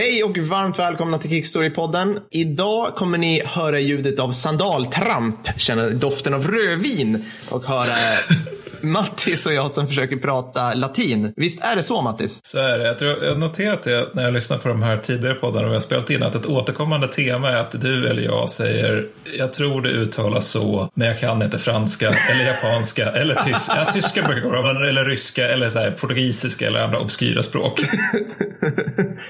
[0.00, 2.20] Hej och varmt välkomna till Kickstory-podden.
[2.30, 7.84] Idag kommer ni höra ljudet av sandaltramp, känna doften av rödvin och höra
[8.82, 11.32] Mattis och jag som försöker prata latin.
[11.36, 12.40] Visst är det så Mattis?
[12.42, 12.86] Så är det.
[12.86, 15.72] Jag, tror, jag har noterat det när jag lyssnat på de här tidigare poddarna och
[15.72, 19.06] vi har spelat in att ett återkommande tema är att du eller jag säger
[19.38, 23.72] jag tror det uttalas så, men jag kan inte franska eller japanska eller tyska.
[23.86, 27.80] Ja, tyska brukar gå bra, eller ryska eller så här, portugisiska eller andra obskyra språk.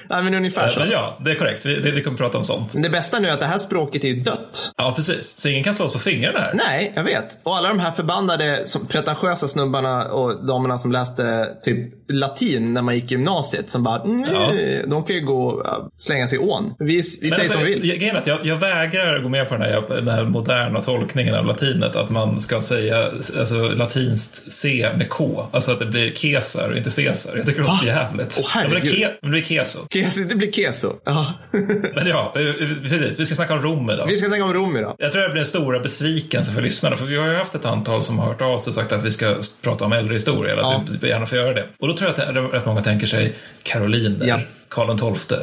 [0.08, 0.80] Nej, men ungefär så.
[0.80, 1.66] Men ja, det är korrekt.
[1.66, 2.72] Vi, det, vi kommer prata om sånt.
[2.82, 4.72] Det bästa nu är att det här språket är ju dött.
[4.76, 5.40] Ja, precis.
[5.40, 6.54] Så ingen kan slå oss på fingrarna här.
[6.54, 7.38] Nej, jag vet.
[7.42, 12.82] Och alla de här förbannade, som, pretentiösa snubbarna och damerna som läste typ latin när
[12.82, 16.40] man gick i gymnasiet som bara, nej, de kan ju gå och slänga sig i
[16.40, 16.74] ån.
[16.78, 17.98] Vi, vi säger alltså, som vi vill.
[17.98, 21.34] Grejen är att jag, jag vägrar gå med på den här, den här moderna tolkningen
[21.34, 21.96] av latinet.
[21.96, 25.46] Att man ska säga alltså, latinskt C med K.
[25.52, 27.36] Alltså att det blir kesar och inte Caesar.
[27.36, 28.40] Jag tycker det låter jävligt.
[28.42, 29.78] Åh, det blir, ke, det blir keso.
[29.90, 30.92] Keso, det blir keso.
[31.04, 31.32] Ja.
[31.94, 32.32] Men ja,
[32.82, 33.20] precis.
[33.20, 34.06] Vi ska snacka om Rom idag.
[34.06, 34.94] vi ska tänka om Rom idag.
[34.98, 36.96] Jag tror det blir en stora besvikelse för lyssnarna.
[36.96, 39.04] För vi har ju haft ett antal som har hört av sig och sagt att
[39.04, 39.29] vi ska
[39.62, 40.52] prata om äldre historia.
[40.52, 40.82] Eller Ja.
[40.84, 41.66] att vi gärna få göra det.
[41.78, 44.40] Och då tror jag att rätt många tänker sig Karoliner, Ja.
[44.68, 45.38] Karl XII,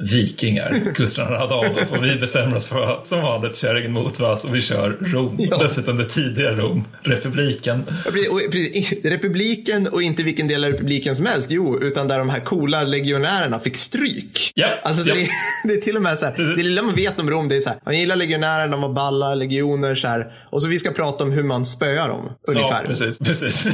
[0.00, 1.92] vikingar, II Adolf.
[1.92, 5.36] Och vi bestämmer oss för att som vanligt kärringen mot vass och vi kör Rom.
[5.38, 5.58] Ja.
[5.58, 7.84] Dessutom det tidiga Rom, republiken.
[9.04, 11.50] Republiken och inte vilken del av republiken som helst.
[11.50, 14.52] Jo, utan där de här coola legionärerna fick stryk.
[14.54, 15.14] Ja, Alltså, så ja.
[15.14, 15.28] det,
[15.68, 16.56] det är till och med så här, Precis.
[16.56, 18.92] det lilla man vet om Rom, det är så här, man gillar legionärer, de var
[18.92, 20.32] balla, legioner så här.
[20.50, 22.82] Och så vi ska prata om hur man spöar dem, ungefär.
[22.82, 23.18] Ja, precis.
[23.18, 23.66] precis.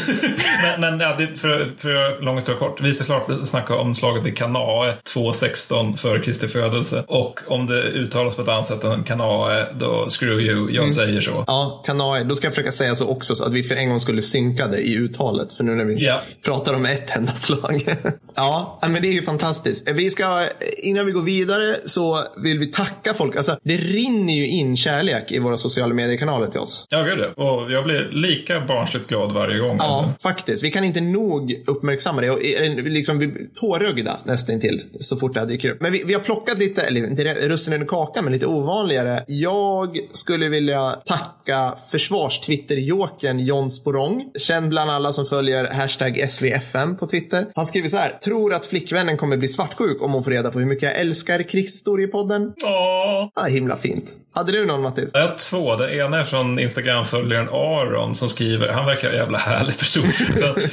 [0.80, 2.80] men men ja, det, för, för lång historia kort.
[2.80, 7.04] Vi ska klart snacka om slaget vid Kanae 216 för Kristi födelse.
[7.06, 10.86] Och om det uttalas på ett annat sätt än Kanae, då screw you, jag Mm.
[10.86, 11.44] säger så.
[11.46, 12.24] Ja, Kanae.
[12.24, 14.78] Då ska jag försöka säga så också så att vi för en gång skulle synkade
[14.78, 15.52] i uttalet.
[15.52, 16.20] För nu när vi Ja.
[16.44, 17.96] pratar om ett enda slag.
[18.34, 19.90] ja, men det är ju fantastiskt.
[19.90, 20.42] Vi ska,
[20.82, 23.36] innan vi går vidare så vill vi tacka folk.
[23.36, 26.86] Alltså, det rinner ju in kärlek i våra sociala medier-kanaler till oss.
[26.90, 27.20] Ja, gud.
[27.36, 29.76] Och jag blir lika barnsligt glad varje gång.
[29.78, 30.12] Ja, Alltså.
[30.22, 30.62] faktiskt.
[30.64, 32.30] Vi kan inte nog uppmärksamma det.
[32.30, 35.80] Och är- liksom, vi blir tårögda nästintill så fort det här dyker upp.
[35.80, 39.24] Men vi, vi har plockat lite, eller inte russinen i kakan, men lite ovanligare.
[39.26, 44.30] Jag skulle vilja tacka försvarstwitter-jokern John Sporong.
[44.38, 47.46] Känd bland alla som följer hashtag SVFM på Twitter.
[47.54, 48.10] Han skriver så här.
[48.10, 51.42] Tror att flickvännen kommer bli svartsjuk om hon får reda på hur mycket jag älskar
[51.42, 52.52] krigshistoriepodden.
[52.64, 53.28] Åh!
[53.34, 54.10] Ah, himla fint.
[54.34, 55.10] Hade du någon Mattis?
[55.12, 55.76] Jag har två.
[55.76, 60.04] Den ena är från Instagram-följaren Aron som skriver, han verkar en jävla härlig person.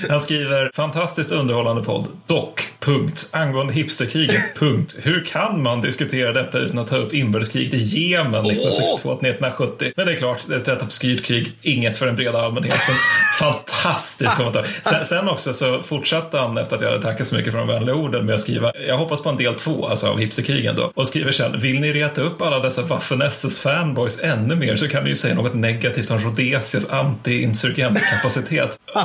[0.10, 2.08] han skriver, fantastiskt underhållande podd.
[2.26, 3.30] Dock, punkt.
[3.32, 4.96] Angående hipsterkriget, punkt.
[5.02, 9.94] Hur kan man diskutera detta utan att ta upp inbördeskriget i Jemen 1962-1970?
[9.96, 11.52] Men det är klart, det är ett obskyrt krig.
[11.62, 12.96] Inget för den breda allmänheten.
[13.40, 14.68] Fantastisk kommentar.
[14.84, 17.68] Sen, sen också så fortsatte han efter att jag hade tackat så mycket för de
[17.68, 20.92] vänliga orden med att skriva, jag hoppas på en del två, alltså av hipsterkrigen då.
[20.96, 25.04] Och skriver sen, vill ni reta upp alla dessa Waffen-SS fanboys ännu mer så kan
[25.04, 28.80] ni ju säga något negativt om Rhodesias anti-insurgentkapacitet.
[28.96, 29.04] uh,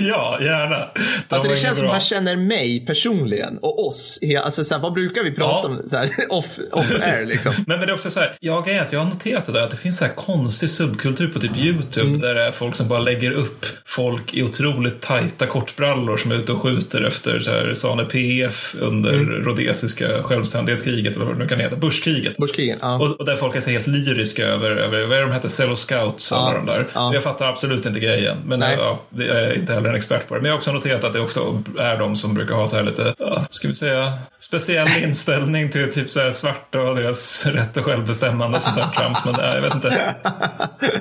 [0.08, 0.88] ja, gärna.
[1.28, 1.92] De Alltså det känns som bra.
[1.92, 4.20] han känner mig personligen och oss.
[4.44, 5.74] Alltså så här, vad brukar vi prata Ja.
[5.82, 5.88] om?
[5.90, 7.52] Så här, off, off air liksom.
[7.66, 9.62] Men, men det är också så här, jag, är att jag har noterat det där
[9.62, 12.20] att det finns så här konstig subkultur på typ YouTube Mm.
[12.20, 16.34] där det är folk som bara lägger upp folk i otroligt tajta kortbrallor som är
[16.36, 19.44] ute och skjuter efter så här, Sane PF under Mm.
[19.44, 22.36] rhodesiska självständighetskriget eller vad det nu kan heta, Bushkriget.
[22.36, 22.96] Borskrigen, ja.
[22.96, 25.76] Och, och där folk är så helt lyriska över, över vad är de hette, Cello
[25.76, 26.86] Scouts Ja, alla de där.
[26.94, 27.14] ja.
[27.14, 28.76] Jag fattar absolut inte grejen, men Nej.
[28.78, 30.40] ja, jag är inte heller en expert på det.
[30.40, 32.82] Men jag har också noterat att det också är de som brukar ha så här
[32.82, 37.76] lite, ja, ska vi säga, speciell inställning till typ så här svarta och deras rätt
[37.76, 39.24] och självbestämmande och sånt där trams.
[39.24, 40.14] Men nej, jag vet inte.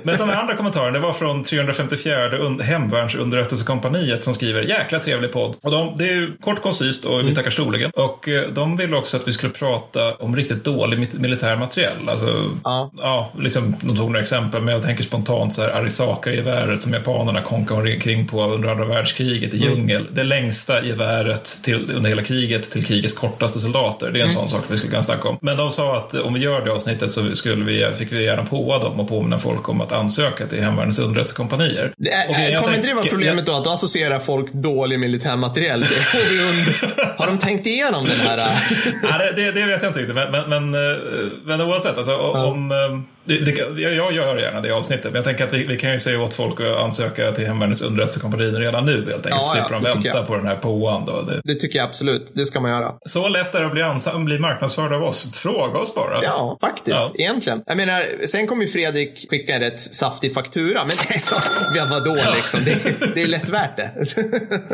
[0.04, 5.32] Men sen den andra kommentaren, det var från 354 und- hemvärnsunderrättelsekompaniet som skriver jäkla trevlig
[5.32, 5.56] podd.
[5.64, 7.92] Och de, det är ju kort koncist och vi tackar storleken.
[7.96, 12.10] Och eh, de ville också att vi skulle prata om riktigt dålig militär materiell.
[12.10, 12.92] Alltså, Ja.
[12.98, 17.42] ja, liksom, de tog några exempel, men jag tänker spontant så här Arisaka-geväret som japanerna
[17.42, 20.08] konkade kring på under andra världskriget i djungel.
[20.12, 24.12] Det längsta geväret till, under hela kriget till krigets kortaste soldater.
[24.12, 25.38] Det är en sån sak vi skulle kunna snacka om.
[25.42, 28.46] Men de sa att om vi gör det avsnittet så skulle vi, fick vi gärna
[28.46, 31.94] påa dem och påminna folk om att ansöka till hemvärnets underrättelsekompanier.
[32.30, 33.52] Och jag Kommer inte det vara problemet då?
[33.52, 35.84] Att då associerar folk dålig militärmateriel?
[37.18, 38.38] Har de tänkt igenom den här?
[38.38, 38.46] äh,
[39.04, 40.16] Nej, det, det, vet jag inte riktigt.
[40.16, 40.98] Men, men, men, eh,
[41.46, 42.78] men oavsett, alltså, om, eh,
[43.28, 45.92] Det, det, jag, jag gör gärna det avsnittet, men jag tänker att vi, vi kan
[45.92, 49.26] ju säga åt folk att ansöka till Hemvärnets underrättelsekompani redan nu helt enkelt.
[49.30, 51.22] Ja, Slipper ja, de vänta på den här påan då.
[51.22, 51.42] Det...
[51.44, 51.56] det...
[51.56, 52.32] tycker jag absolut.
[52.34, 52.94] Det ska man göra.
[53.06, 55.32] Så lätt är det att bli, ansam, bli marknadsförd av oss.
[55.34, 56.24] Fråga oss bara.
[56.24, 56.98] Ja, faktiskt.
[56.98, 57.12] Ja.
[57.16, 57.64] Egentligen.
[57.66, 61.36] Jag menar, sen kommer ju Fredrik skicka en rätt saftig faktura, men så,
[61.76, 62.34] ja, vadå ja.
[62.36, 62.60] liksom?
[62.66, 63.92] Det, det, är lätt värt det.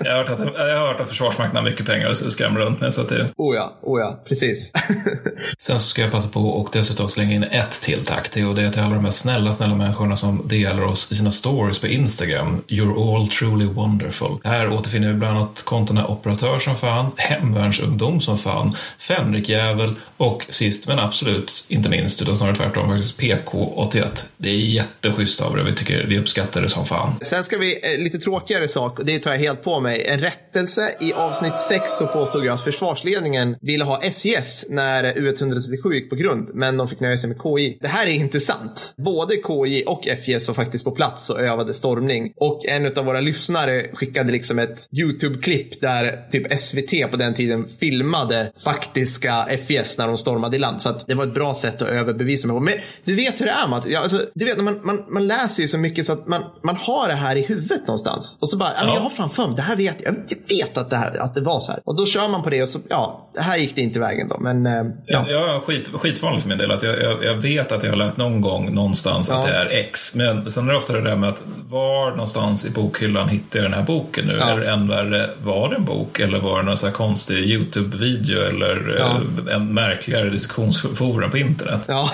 [0.03, 2.81] jag, har hört att, jag har hört att Försvarsmakten har mycket pengar och skrämmer runt
[2.81, 2.93] med.
[2.93, 3.27] Så att det...
[3.37, 4.71] Oh ja, oh ja, precis.
[5.59, 8.55] sen så ska jag passa på och dessutom slänga in ett till tack till och
[8.55, 11.79] det är till alla de här snälla, snälla människorna som delar oss i sina stories
[11.79, 12.63] på Instagram.
[12.67, 14.37] You're all truly wonderful.
[14.43, 20.87] Här återfinner vi bland annat kontona Operatör som fan, Hemvärnsungdom som fan, Fänrikjävel och sist
[20.87, 24.25] men absolut inte minst, utan snarare tvärtom, faktiskt PK81.
[24.37, 25.63] Det är jätteschysst av er.
[25.63, 27.15] Vi, tycker, vi uppskattar det som fan.
[27.21, 30.05] Sen ska vi, eh, lite tråkigare sak, det tar jag helt på mig.
[30.05, 30.89] En rättelse.
[30.99, 36.15] I avsnitt 6 så påstod jag att försvarsledningen ville ha FJS när U137 gick på
[36.15, 37.77] grund, men de fick nöja sig med KI.
[37.81, 38.93] Det här är inte sant.
[38.97, 42.33] Både KI och FJS var faktiskt på plats och övade stormning.
[42.35, 47.67] Och en av våra lyssnare skickade liksom ett YouTube-klipp där typ SVT på den tiden
[47.79, 50.81] filmade faktiska FJS när de stormade i land.
[50.81, 52.59] Så att det var ett bra sätt att överbevisa mig på.
[52.59, 53.83] Men du vet hur det är Matt.
[53.87, 56.75] Ja, alltså, du vet, man, man, man läser ju så mycket så att man, man
[56.75, 58.37] har det här i huvudet någonstans.
[58.41, 58.93] Och så bara, ja.
[58.95, 60.15] jag har framför mig, det här vet jag.
[60.29, 61.81] Jag vet att det, här, att det var så här.
[61.85, 64.27] Och då kör man på det och så, ja, det här gick det inte vägen
[64.27, 64.37] då.
[64.39, 65.25] Men, eh, ja.
[65.29, 66.71] Ja, skit, skitvanligt för min del.
[66.71, 69.39] Att jag, jag, jag, vet att jag har läst någon gång någonstans ja.
[69.39, 70.15] att det är X.
[70.15, 73.65] Men sen är det ofta det där med att var någonstans i bokhyllan hittar jag
[73.65, 74.37] den här boken nu?
[74.39, 74.49] Ja.
[74.49, 78.41] Eller än värre, var det en bok eller var det någon så här konstig YouTube-video
[78.41, 79.21] eller ja.
[79.49, 81.85] Eh, en märkligare diskussionsforum på internet?
[81.87, 82.09] Ja.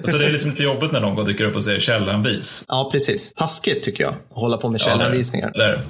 [0.00, 2.64] så det är liksom lite jobbigt när någon dyker upp och säger källanvis.
[2.68, 3.34] Ja, precis.
[3.34, 5.52] Taskigt tycker jag, att hålla på med källanvisningar.
[5.54, 5.80] Ja, det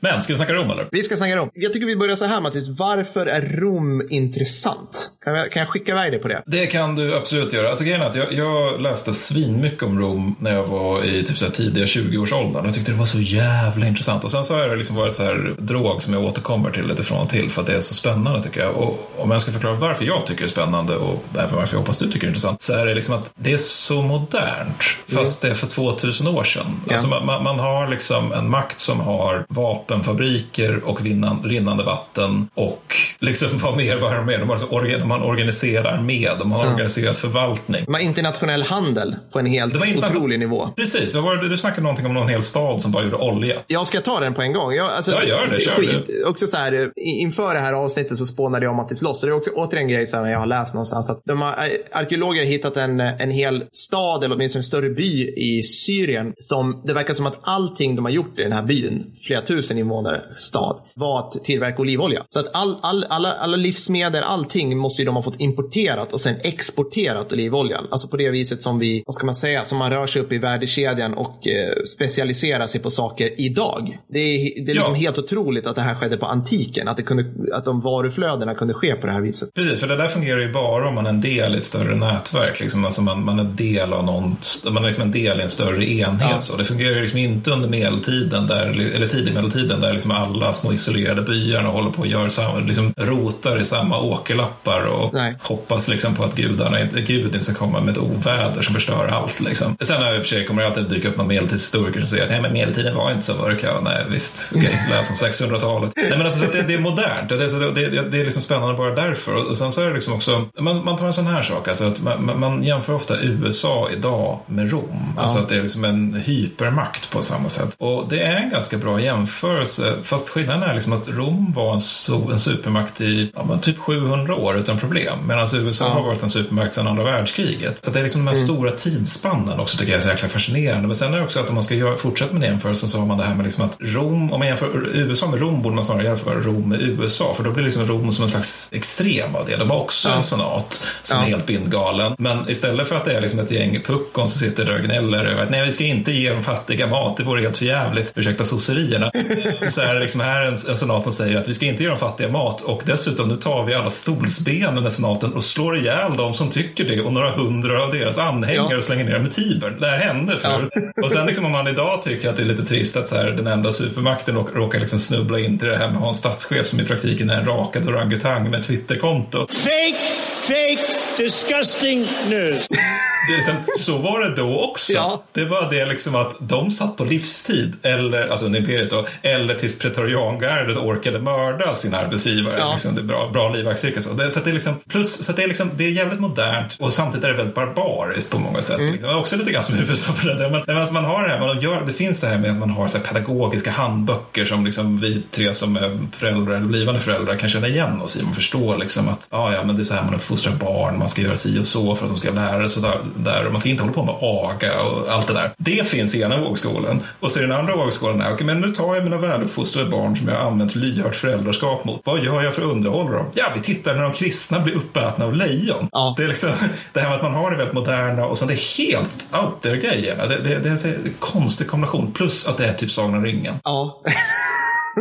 [0.00, 0.88] men ska vi snacka Rom eller?
[0.92, 1.50] Vi ska snacka Rom.
[1.54, 2.68] Jag tycker vi börjar så här Mattis.
[2.68, 5.10] Varför är Rom intressant?
[5.24, 6.42] Kan jag, kan jag skicka iväg dig på det?
[6.46, 7.68] Det kan du absolut göra.
[7.68, 11.38] Alltså grejen är att jag, jag läste svinmycket om Rom när jag var i typ
[11.38, 12.64] så här tidiga 20-årsåldern.
[12.64, 14.24] Jag tyckte det var så jävla intressant.
[14.24, 17.02] Och sen så har det liksom varit så här drog som jag återkommer till lite
[17.02, 18.76] från och till för att det är så spännande tycker jag.
[18.76, 21.80] Och om jag ska förklara varför jag tycker det är spännande och därför varför jag
[21.80, 24.82] hoppas du tycker det är intressant så är det liksom att det är så modernt
[25.06, 25.50] fast mm.
[25.50, 26.80] det är för 2000 år sedan.
[26.90, 32.48] Alltså man, man har liksom en makt som har vapen vapenfabriker och vinnan, rinnande vatten
[32.54, 34.38] och liksom vad mer var de är?
[34.38, 36.72] De har, alltså, de har en organiserad armé, de har en ja.
[36.72, 37.84] organiserad förvaltning.
[37.84, 40.68] De har internationell handel på en helt otrolig nivå.
[40.76, 43.58] Precis, vad var det, du snackade någonting om någon hel stad som bara gjorde olja.
[43.66, 44.72] Jag ska ta den på en gång.
[44.72, 46.24] Jag, alltså, jag gör det, kör det.
[46.24, 49.20] Också så här, inför det här avsnittet så spånade jag Mattis loss.
[49.20, 51.10] Så det är också återigen en grej som jag har läst någonstans.
[51.10, 51.54] Att de har,
[51.92, 56.32] arkeologer har hittat en, en hel stad, eller åtminstone en större by i Syrien.
[56.38, 59.77] Som det verkar som att allting de har gjort i den här byn, flera tusen
[59.78, 62.24] invånare stad, var att tillverka olivolja.
[62.28, 66.20] Så att all, all, alla, alla livsmedel, allting måste ju de ha fått importerat och
[66.20, 67.86] sen exporterat olivoljan.
[67.90, 70.32] Alltså på det viset som vi, vad ska man säga, som man rör sig upp
[70.32, 73.98] i värdekedjan och eh, specialiserar sig på saker idag.
[74.12, 77.02] Det är, det är liksom helt otroligt att det här skedde på antiken, att, det
[77.02, 79.54] kunde, att de varuflödena kunde ske på det här viset.
[79.54, 81.96] Precis, för det där fungerar ju bara om man är en del i ett större
[81.96, 82.60] nätverk.
[82.60, 82.84] Liksom.
[82.84, 85.90] Alltså man, man är del av någon, man är liksom en del i en större
[85.90, 86.28] enhet.
[86.30, 86.40] Ja.
[86.40, 89.34] Så det fungerar ju liksom inte under medeltiden, där, eller tidig
[89.68, 93.64] medeltiden, där liksom alla små isolerade byarna håller på att göra samma, liksom rotar i
[93.64, 95.36] samma åkerlappar och Nej.
[95.42, 99.08] hoppas liksom på att gudarna inte, Gud inte ska komma med ett oväder som förstör
[99.08, 99.40] allt.
[99.40, 99.76] Liksom.
[99.80, 102.30] Sen har och för sig kommer det alltid dyka upp någon medeltidshistoriker som säger att
[102.30, 103.58] Nej, men medeltiden var inte så mörk.
[103.62, 105.92] Ja, nej, visst, okej, okay, läs om 600-talet.
[105.96, 107.28] Nej, men alltså, det, det, är modernt.
[107.28, 109.34] Det, det, det, det är liksom spännande bara därför.
[109.50, 111.84] Och sen så är det liksom också, man, man tar en sån här sak, alltså
[111.84, 115.12] att man, man jämför ofta USA idag med Rom.
[115.16, 115.22] Ja.
[115.22, 117.76] Alltså att det är liksom en hypermakt på samma sätt.
[117.78, 119.57] Och det är en ganska bra jämförelse,
[120.02, 124.34] fast skillnaden är liksom att Rom var en, so en supermakt i ja, typ 700
[124.34, 125.18] år utan problem.
[125.26, 125.90] Medan USA ja.
[125.90, 127.84] har varit en supermakt sedan andra världskriget.
[127.84, 128.46] Så det är liksom de här mm.
[128.46, 130.86] stora tidsspannen också tycker jag är så jäkla fascinerande.
[130.86, 132.98] Men sen är det också att om man ska göra, fortsätta med den jämförelsen så
[132.98, 135.74] har man det här med liksom att Rom, om man jämför USA med Rom borde
[135.74, 137.34] man snarare jämföra Rom med USA.
[137.34, 139.56] För då blir liksom Rom som en slags extrem av det.
[139.56, 140.14] De har också ja.
[140.16, 142.14] en senat som är helt bindgalen.
[142.18, 145.24] Men istället för att det är liksom ett gäng puckon som sitter där och gnäller
[145.24, 148.12] över att nej, vi ska inte ge de fattiga mat, det vore helt förjävligt.
[148.16, 149.12] Ursäkta sosserierna.
[149.68, 151.88] så är det liksom här en, en senat som säger att vi ska inte ge
[151.88, 156.16] de fattiga mat och dessutom nu tar vi alla stolsbenen i senaten och slår ihjäl
[156.16, 158.78] de som tycker det och några hundra av deras anhängare ja.
[158.78, 159.80] och slänger ner dem i Tibern.
[159.80, 160.70] Det här hände förr.
[160.74, 160.80] Ja.
[161.04, 163.30] och sen liksom om man idag tycker att det är lite trist att så här,
[163.30, 166.66] den enda supermakten råkar liksom snubbla in till det här med att ha en statschef
[166.66, 169.46] som i praktiken är en rakad orangutang med Twitterkonto.
[169.46, 169.96] Fake,
[170.34, 170.86] fake,
[171.16, 172.68] disgusting news.
[173.30, 174.92] liksom, så var det då också.
[174.92, 175.22] Ja.
[175.32, 179.06] Det var det liksom att de satt på livstid, eller, alltså under imperiet då,
[179.38, 182.58] eller tills pretoriangardet orkade mörda sin arbetsgivare.
[182.58, 182.70] Ja.
[182.72, 184.04] Liksom, det är bra, bra livvaktscirkus.
[184.04, 186.76] Så, det, så det är liksom, plus, så det är liksom, det är jävligt modernt
[186.78, 188.80] och samtidigt är det väldigt barbariskt på många sätt.
[188.80, 189.08] Liksom.
[189.08, 190.50] Det är också lite grann som USA på det.
[190.50, 192.56] Men, men alltså man har det här, man gör, det finns det här med att
[192.56, 197.00] man har så här pedagogiska handböcker som liksom vi tre som är föräldrar eller blivande
[197.00, 198.24] föräldrar kan känna igen oss i.
[198.24, 201.08] Man förstår liksom att ah, ja, men det är så här man uppfostrar barn, man
[201.08, 202.82] ska göra si och så för att de ska lära sig
[203.16, 205.50] där, och man ska inte hålla på med aga och allt det där.
[205.56, 207.00] Det finns i ena vågskålen.
[207.20, 210.16] Och så i den andra vågskålen är, okej, men nu tar jag mina väluppfostrade barn
[210.16, 212.00] som jag har använt lyhört föräldraskap mot.
[212.04, 213.26] Vad gör jag för att underhålla dem?
[213.34, 215.88] Ja, vi tittar när de kristna blir uppätna av lejon.
[215.92, 216.14] Ja.
[216.16, 216.50] Det är liksom
[216.92, 219.62] det här med att man har det väldigt moderna och så det är helt out
[219.62, 220.26] there grejerna.
[220.26, 222.12] Det, det, det är en konstig kombination.
[222.12, 223.54] Plus att det är typ Sagan om ringen.
[223.64, 224.00] Ja.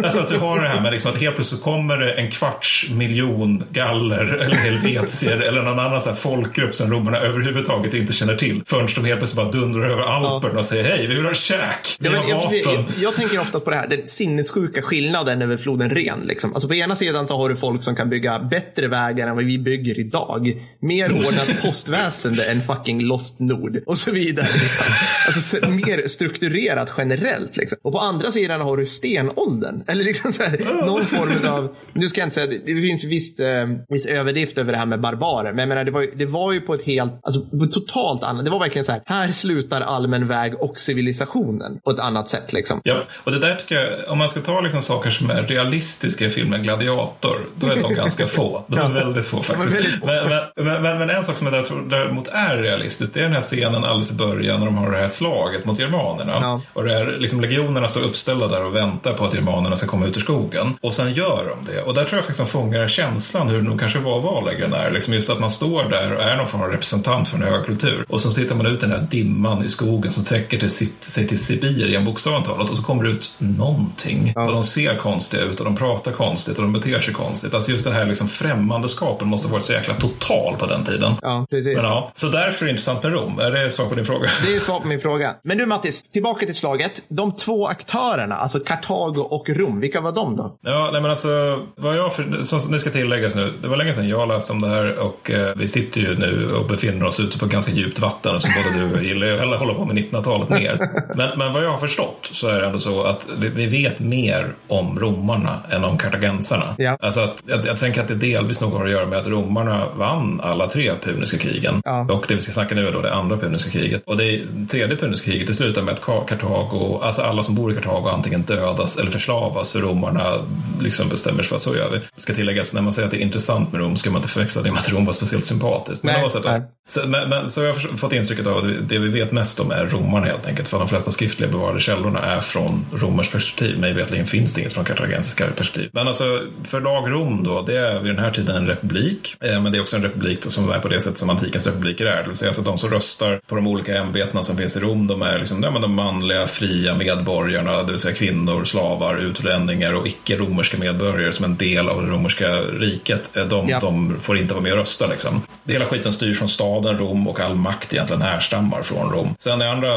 [0.03, 2.89] Alltså att du har det här med liksom att helt plötsligt kommer det en kvarts
[2.91, 8.35] miljon galler eller helvetier eller någon annan så här folkgrupp som romarna överhuvudtaget inte känner
[8.35, 8.63] till.
[8.65, 11.97] Förrän de helt plötsligt bara dundrar över Alperna och säger hej, vi vill ha käk,
[11.99, 15.57] vi Ja, men jag, jag, jag tänker ofta på det här, den sinnessjuka skillnaden över
[15.57, 16.19] floden Ren.
[16.25, 16.53] Liksom.
[16.53, 19.45] Alltså på ena sidan så har du folk som kan bygga bättre vägar än vad
[19.45, 20.63] vi bygger idag.
[20.79, 23.83] Mer ordnat postväsende än fucking Lost Nord.
[23.85, 24.47] Och så vidare.
[24.53, 24.85] Liksom.
[25.25, 27.57] Alltså så, mer strukturerat generellt.
[27.57, 27.77] Liksom.
[27.81, 29.83] Och på andra sidan har du stenåldern.
[29.87, 33.39] Eller liksom så här, någon form av, nu ska jag inte säga, det finns visst,
[33.39, 33.47] eh,
[33.89, 35.51] viss överdrift över det här med barbarer.
[35.53, 37.71] Men jag menar, det var, ju- det var ju på ett helt, alltså på ett
[37.73, 41.99] totalt annat, det var verkligen så här, här slutar allmän väg och civilisationen på ett
[41.99, 42.53] annat sätt.
[42.53, 42.81] Liksom.
[42.83, 46.25] Ja, och det där tycker jag, om man ska ta liksom saker som är realistiska
[46.25, 48.63] i filmen Gladiator, då är de ganska få.
[48.67, 48.87] De är Ja.
[48.89, 49.75] väldigt få faktiskt.
[49.77, 50.05] väldigt få.
[50.05, 53.33] Men, men, men, men, en sak som jag tror däremot är realistiskt, det är den
[53.33, 56.37] här scenen alldeles i början när de har det här slaget mot germanerna.
[56.41, 56.61] Ja.
[56.73, 60.05] Och det är, liksom, legionerna står uppställda där och väntar på att germanerna ska komma
[60.05, 60.77] ut ur skogen.
[60.81, 61.81] Och sen gör de det.
[61.81, 64.91] Och där tror jag faktiskt de fångar känslan hur det nog kanske var vallägren är.
[64.91, 68.05] Liksom just att man står där och är någon form av representant för en högkultur.
[68.09, 71.03] Och så sitter man ut i den här dimman i skogen som sträcker till, sitt-
[71.03, 72.69] sig till Sibirien bokstavligt talat.
[72.69, 74.33] Och så kommer det ut någonting.
[74.35, 77.53] Och de ser konstiga ut och de pratar konstigt och de beter sig konstigt.
[77.53, 81.13] Alltså just den här liksom främmandeskapen måste ha varit så jäkla total på den tiden.
[81.21, 81.75] Ja, precis.
[81.75, 83.39] Men ja, så därför är det intressant med Rom.
[83.39, 84.29] Är det svar på din fråga?
[84.45, 85.35] Det är svar på min fråga.
[85.43, 87.01] Men du Mattis, tillbaka till slaget.
[87.09, 90.57] De två aktörerna, alltså Kartago och Rom, vilka var de då?
[90.61, 91.27] Ja, nej men alltså,
[91.75, 94.61] vad jag för, som det ska tilläggas nu, det var länge sedan jag läste om
[94.61, 97.99] det här och eh, vi sitter ju nu och befinner oss ute på ganska djupt
[97.99, 100.89] vatten som både du och jag gillar eller håller på med 1900-talet mer.
[101.15, 103.99] Men, men vad jag har förstått så är det ändå så att vi, vi vet
[103.99, 106.75] mer om romarna än om kartagensarna.
[106.77, 106.97] Ja.
[106.99, 109.87] Alltså att, jag, jag tänker att det delvis nog har att göra med att romarna
[109.95, 111.81] vann alla tre puniska krigen.
[111.85, 112.07] Ja.
[112.13, 114.03] Och det vi ska snacka nu är då det andra puniska kriget.
[114.05, 117.71] Och det tredje puniska kriget det slutar med att Ka- Kartago, alltså alla som bor
[117.71, 119.11] i Kartago antingen dödas eller
[119.47, 120.45] förslavas för romarna
[120.81, 121.99] liksom bestämmer sig för att så gör vi.
[122.15, 124.61] Ska tilläggas, när man säger att det är intressant med Rom ska man inte förväxla
[124.61, 126.03] det med att Rom var speciellt sympatiskt.
[126.03, 126.61] Men Nej, nej.
[126.89, 129.71] Så, men, men, så jag har fått intrycket av att det vi vet mest om
[129.71, 130.67] är romarna helt enkelt.
[130.67, 133.79] För de flesta skriftliga bevarade källorna är från romers perspektiv.
[133.79, 135.89] Mig veterligen finns det inget från kartagensiska perspektiv.
[135.93, 139.35] Men alltså, förlag Rom då, det är vid den här tiden en republik.
[139.41, 142.05] Eh, men det är också en republik som är på det sätt som antikens republiker
[142.05, 142.21] är.
[142.21, 145.07] Det vill säga alltså de som röstar på de olika ämbetena som finns i Rom,
[145.07, 150.77] de är liksom, de manliga, fria medborgarna, det vill säga kvinnor, slavar, utlänningar och icke-romerska
[150.77, 153.37] medborgare som en del av det romerska riket.
[153.37, 153.79] Eh, De, Ja.
[153.79, 155.41] de får inte vara med och rösta liksom.
[155.63, 159.27] Det hela skiten styrs från staden Rom och all makt egentligen härstammar från Rom.
[159.39, 159.89] Sen är andra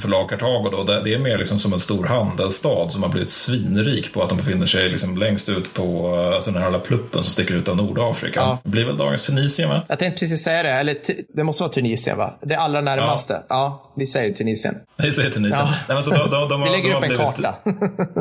[0.00, 3.30] förlag Kartago då, det det är mer liksom som en stor handelsstad som har blivit
[3.30, 7.22] svinrik på att de befinner sig liksom längst ut på alltså den här alla pluppen
[7.22, 8.40] som sticker ut av Nordafrika.
[8.40, 8.58] Ja.
[8.62, 9.82] Det blir väl dagens Tunisien va?
[9.88, 10.96] Jag tänkte precis säga det, eller
[11.36, 12.34] det måste vara Tunisien va?
[12.42, 13.42] Det allra närmaste.
[13.48, 14.74] Ja, vi säger Tunisien.
[14.96, 15.66] Vi säger Tunisien.
[15.66, 15.74] Ja.
[15.88, 17.54] Nej, men så de, de, de, Vi lägger de upp en blivit- karta.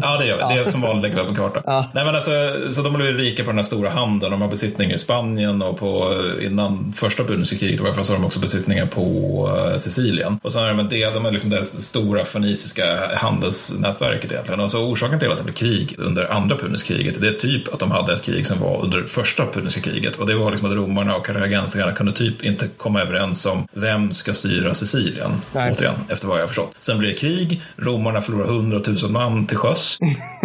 [0.01, 0.43] Ja, det gör vi.
[0.49, 1.61] Det är som vanligt lägger vi upp en karta.
[1.65, 1.89] Ja.
[1.93, 2.31] Nej, men alltså,
[2.71, 4.31] så de blivit rika på den här stora handeln.
[4.31, 7.23] De har besittningar i Spanien och på, innan första
[7.83, 10.39] varje fall så har de också besittningar på eh, Sicilien.
[10.43, 14.59] Och så är de del, de är liksom det stora feniciska handelsnätverket egentligen.
[14.59, 17.91] Alltså orsaken till att det blev krig under andra Puniskriget, det är typ att de
[17.91, 20.15] hade ett krig som var under första Puniska kriget.
[20.15, 24.11] Och det var liksom att romarna och kartagensarna kunde typ inte komma överens om vem
[24.11, 25.31] ska styra Sicilien.
[25.53, 25.71] Nej.
[25.71, 26.75] Återigen, efter vad jag har förstått.
[26.79, 29.97] Sen blir det krig, romarna förlorar 100 000 man till sjöss.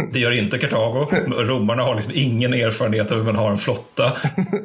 [0.11, 1.07] Det gör inte Kartago.
[1.37, 4.11] Romarna har liksom ingen erfarenhet av hur man har en flotta.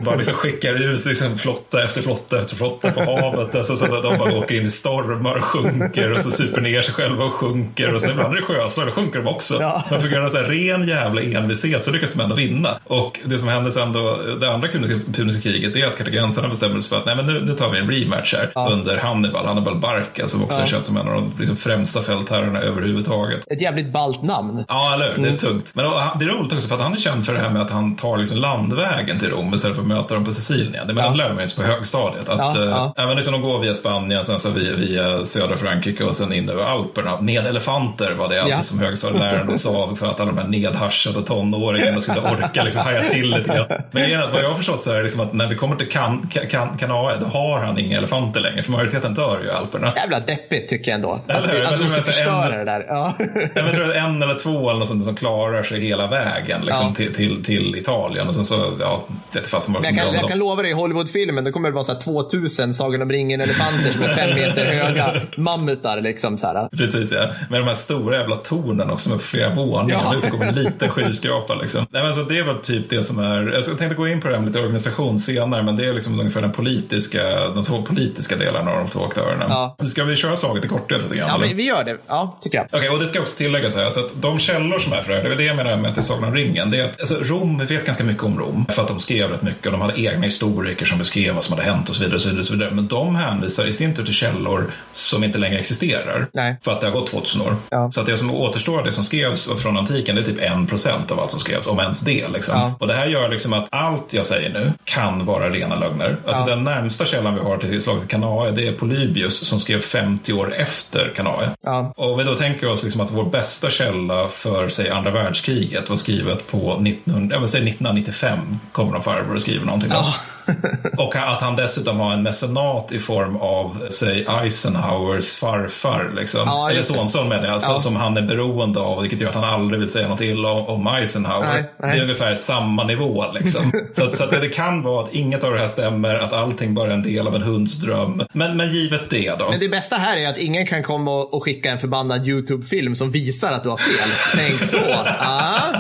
[0.00, 3.54] Bara liksom skickar ut liksom flotta efter flotta efter flotta på havet.
[3.54, 6.82] Alltså, så att de bara åker in i stormar och sjunker och så super ner
[6.82, 7.94] sig själva och sjunker.
[7.94, 9.56] Och sen ibland är det sjöslag, då sjunker de också.
[9.60, 9.84] Ja.
[9.90, 12.78] Men på grund av så här ren jävla envishet så lyckas de ändå vinna.
[12.84, 14.68] Och det som hände sen då, det andra
[15.14, 17.70] puniska, kriget, det är att kartagensarna bestämmer sig för att nej, men nu, nu tar
[17.70, 20.66] vi en rematch här under Hannibal, Hannibal Barca som också Ja.
[20.66, 23.40] känd som en av de liksom, främsta fältherrarna överhuvudtaget.
[23.50, 24.64] Ett jävligt ballt namn.
[24.68, 25.22] Ja, eller hur?
[25.22, 25.72] Det, är tungt.
[25.74, 25.84] Men
[26.18, 27.96] det är roligt också för att han är känd för det här med att han
[27.96, 30.86] tar liksom landvägen till Rom istället för att möta dem på Sicilien.
[30.86, 31.14] Det ja.
[31.14, 32.28] lärde man sig på högstadiet.
[32.28, 32.94] Att, ja, ja.
[32.96, 36.32] Äh, även liksom de går via Spanien, sen så via, via södra Frankrike och sen
[36.32, 37.20] in över Alperna.
[37.20, 38.62] Med elefanter var det alltid ja.
[38.62, 43.30] som högstadieläraren sa för att alla de här nedhaschade tonåringarna skulle orka liksom haja till
[43.30, 43.82] lite grann.
[43.90, 46.30] Men vad jag har förstått så är det liksom att när vi kommer till kan,
[46.50, 48.62] kan, Kanae, då har han inga elefanter längre.
[48.62, 49.92] För majoriteten dör ju i Alperna.
[49.96, 51.20] Jävla deppigt tycker jag ändå.
[51.28, 51.62] Eller hur?
[51.62, 52.86] Att, att de måste förstöra en, det där.
[52.88, 53.14] Ja.
[53.54, 56.86] Jag tror att en eller två eller något sånt som klarar sig hela vägen liksom,
[56.88, 56.94] ja.
[56.94, 58.26] till, till, till, Italien.
[58.26, 61.52] Och sen så, ja, vet fast jag, kan, jag kan lova dig, i Hollywoodfilmen, det
[61.52, 66.00] kommer det vara så 2000 Sagan om ringen-elefanter som är fem meter höga mammutar.
[66.00, 66.68] Liksom, så här.
[66.76, 67.28] Precis, ja.
[67.50, 70.00] Med de här stora jävla tornen också med flera våningar.
[70.04, 70.14] Ja.
[70.22, 71.54] Det kommer en liten skyskrapa.
[71.54, 71.86] Liksom.
[71.90, 74.28] Nej, men alltså, det är väl typ det som är, jag tänkte gå in på
[74.28, 77.82] det här med lite organisation senare, men det är liksom ungefär den politiska, de två
[77.82, 79.46] politiska delarna av de två aktörerna.
[79.48, 79.76] Ja.
[79.86, 81.28] Ska vi köra slaget i korthet lite grann?
[81.28, 81.96] Ja, vi, vi gör det.
[82.06, 82.66] Ja, tycker jag.
[82.66, 85.12] Okej, okay, och det ska också tilläggas här, alltså att de källor som är för
[85.22, 86.70] det det är det jag menar med att det är Sagan om ringen.
[86.70, 89.42] Det är att, alltså, Rom, vet ganska mycket om Rom, för att de skrev rätt
[89.42, 92.16] mycket och de hade egna historiker som beskrev vad som hade hänt och så vidare.
[92.16, 92.70] Och så vidare, och så vidare.
[92.70, 96.28] Men de hänvisar i sin tur till källor som inte längre existerar.
[96.32, 96.56] Nej.
[96.62, 97.56] För att det har gått 2000 år.
[97.68, 97.90] Ja.
[97.90, 101.10] Så att det som återstår, det som skrevs från antiken, det är typ en procent
[101.10, 102.28] av allt som skrevs, om ens det.
[102.28, 102.60] Liksom.
[102.60, 102.74] Ja.
[102.80, 106.16] Och det här gör liksom att allt jag säger nu kan vara rena lögner.
[106.26, 106.54] Alltså ja.
[106.54, 110.54] den närmsta källan vi har till slaget Kanae, det är Polybius som skrev 50 år
[110.54, 111.50] efter Kanae.
[111.62, 111.92] Ja.
[111.96, 115.96] Och vi då tänker oss liksom att vår bästa källa för, säg, andra världskriget var
[115.96, 118.38] skrivet på 19, jag säga 1995,
[118.72, 119.90] kommer de farbror och skriver någonting.
[119.92, 120.14] Ja.
[120.98, 126.12] och att han dessutom har en mecenat i form av, säg, Eisenhowers farfar.
[126.16, 126.40] Liksom.
[126.46, 127.80] Ja, Eller sonson menar jag, alltså, ja.
[127.80, 130.86] som han är beroende av, vilket gör att han aldrig vill säga något illa om,
[130.86, 131.46] Eisenhower.
[131.46, 131.92] Nej, nej.
[131.92, 133.24] Det är ungefär samma nivå.
[133.34, 133.72] Liksom.
[133.92, 136.74] så, så att det, det, kan vara att inget av det här stämmer, att allting
[136.74, 138.22] bara är en del av en hunds dröm.
[138.32, 139.50] Men, men givet det då.
[139.50, 142.94] Men det bästa här är att ingen kan komma och, och skicka en förbannad YouTube-film
[142.94, 144.38] som visar att du har fel.
[144.38, 144.78] Tänk så.
[145.18, 145.72] Ah.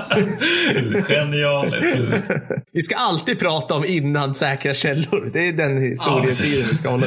[1.08, 2.30] Genialiskt.
[2.72, 5.30] Vi ska alltid prata om innan säkra källor.
[5.32, 7.06] Det är den historietiden ja, vi ska hålla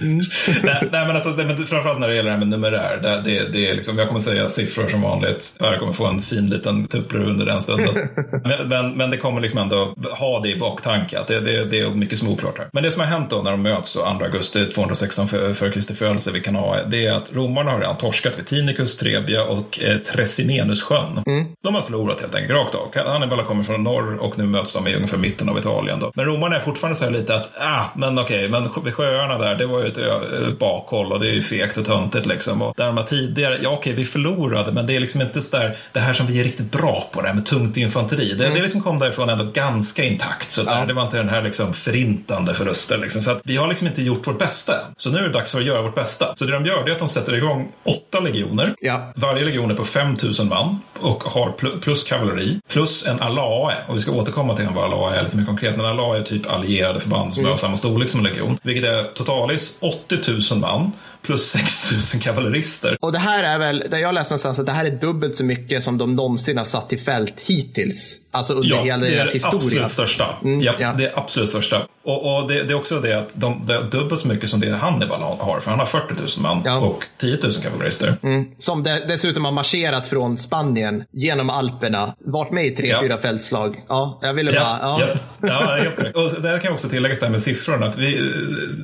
[0.00, 0.20] mm.
[0.62, 3.00] nej, nej, men alltså, det, men framförallt när det gäller det här med numerär.
[3.02, 5.56] Det, det, det är liksom, jag kommer säga siffror som vanligt.
[5.60, 8.08] Jag kommer få en fin liten tupplur under den stunden.
[8.44, 11.18] men, men, men, det kommer liksom ändå ha det i baktanke.
[11.26, 12.68] Det, det, det är mycket som är oklart här.
[12.72, 15.70] Men det som har hänt då när de möts då, 2 augusti 216 för, för
[15.70, 16.84] Kristi födelse vid Kanae.
[16.90, 21.22] Det är att romarna har redan torskat vid Tinicus, Trebia och eh, Tresinenus-sjön.
[21.28, 21.46] Mm.
[21.62, 22.94] De har förlorat helt enkelt rakt av.
[23.06, 26.00] Hannibal kommer från norr och nu möts de i ungefär mitten av Italien.
[26.00, 26.12] Då.
[26.14, 29.54] Men romarna är fortfarande så här lite att, ah, men okej, men vid sjöarna där,
[29.54, 32.62] det var ju ett, ett bakhåll och det är ju fegt och töntigt liksom.
[32.62, 35.76] Och där de tidigare, ja okej, vi förlorade, men det är liksom inte så där,
[35.92, 38.34] det här som vi är riktigt bra på, det här med tungt infanteri.
[38.34, 38.56] Det, mm.
[38.56, 40.78] det liksom kom därifrån ändå ganska intakt sådär.
[40.80, 40.86] Ja.
[40.86, 43.22] Det var inte den här liksom förintande förlusten liksom.
[43.22, 44.94] Så att vi har liksom inte gjort vårt bästa än.
[44.96, 46.32] Så nu är det dags för att göra vårt bästa.
[46.36, 48.74] Så det de gör, det är att de sätter igång åtta legioner.
[48.80, 49.12] Ja.
[49.16, 53.76] Varje legion är på 5000 man och har plus kavalleri, plus en alae.
[53.88, 56.52] Och vi ska återkomma till vad alae är lite mer konkret, men alae är typ
[56.52, 57.50] allierade förband som mm.
[57.50, 58.58] har samma storlek som en legion.
[58.62, 60.16] Vilket är totalis 80
[60.50, 60.92] 000 man
[61.28, 62.96] plus 6 000 kavallerister.
[63.00, 65.44] Och det här är väl, där jag läste någonstans att det här är dubbelt så
[65.44, 68.20] mycket som de någonsin har satt i fält hittills.
[68.30, 69.60] Alltså under ja, hela deras historia.
[69.60, 70.36] det är det absolut största.
[70.42, 71.86] Mm, ja, ja, Det är absolut största.
[72.04, 74.60] Och, och det, det, är också det att de, det är dubbelt så mycket som
[74.60, 76.78] det Hannibal har, för han har 40 000 man ja.
[76.78, 78.14] och 10 000 kavallerister.
[78.22, 78.44] Mm.
[78.58, 83.00] Som de, dessutom har marscherat från Spanien genom Alperna, varit med i tre, ja.
[83.02, 83.84] fyra fältslag.
[83.88, 84.78] Ja, jag ville bara...
[84.82, 85.16] Ja, ja.
[85.48, 86.16] ja helt korrekt.
[86.16, 88.32] Och det kan också tilläggas där med siffrorna, att vi,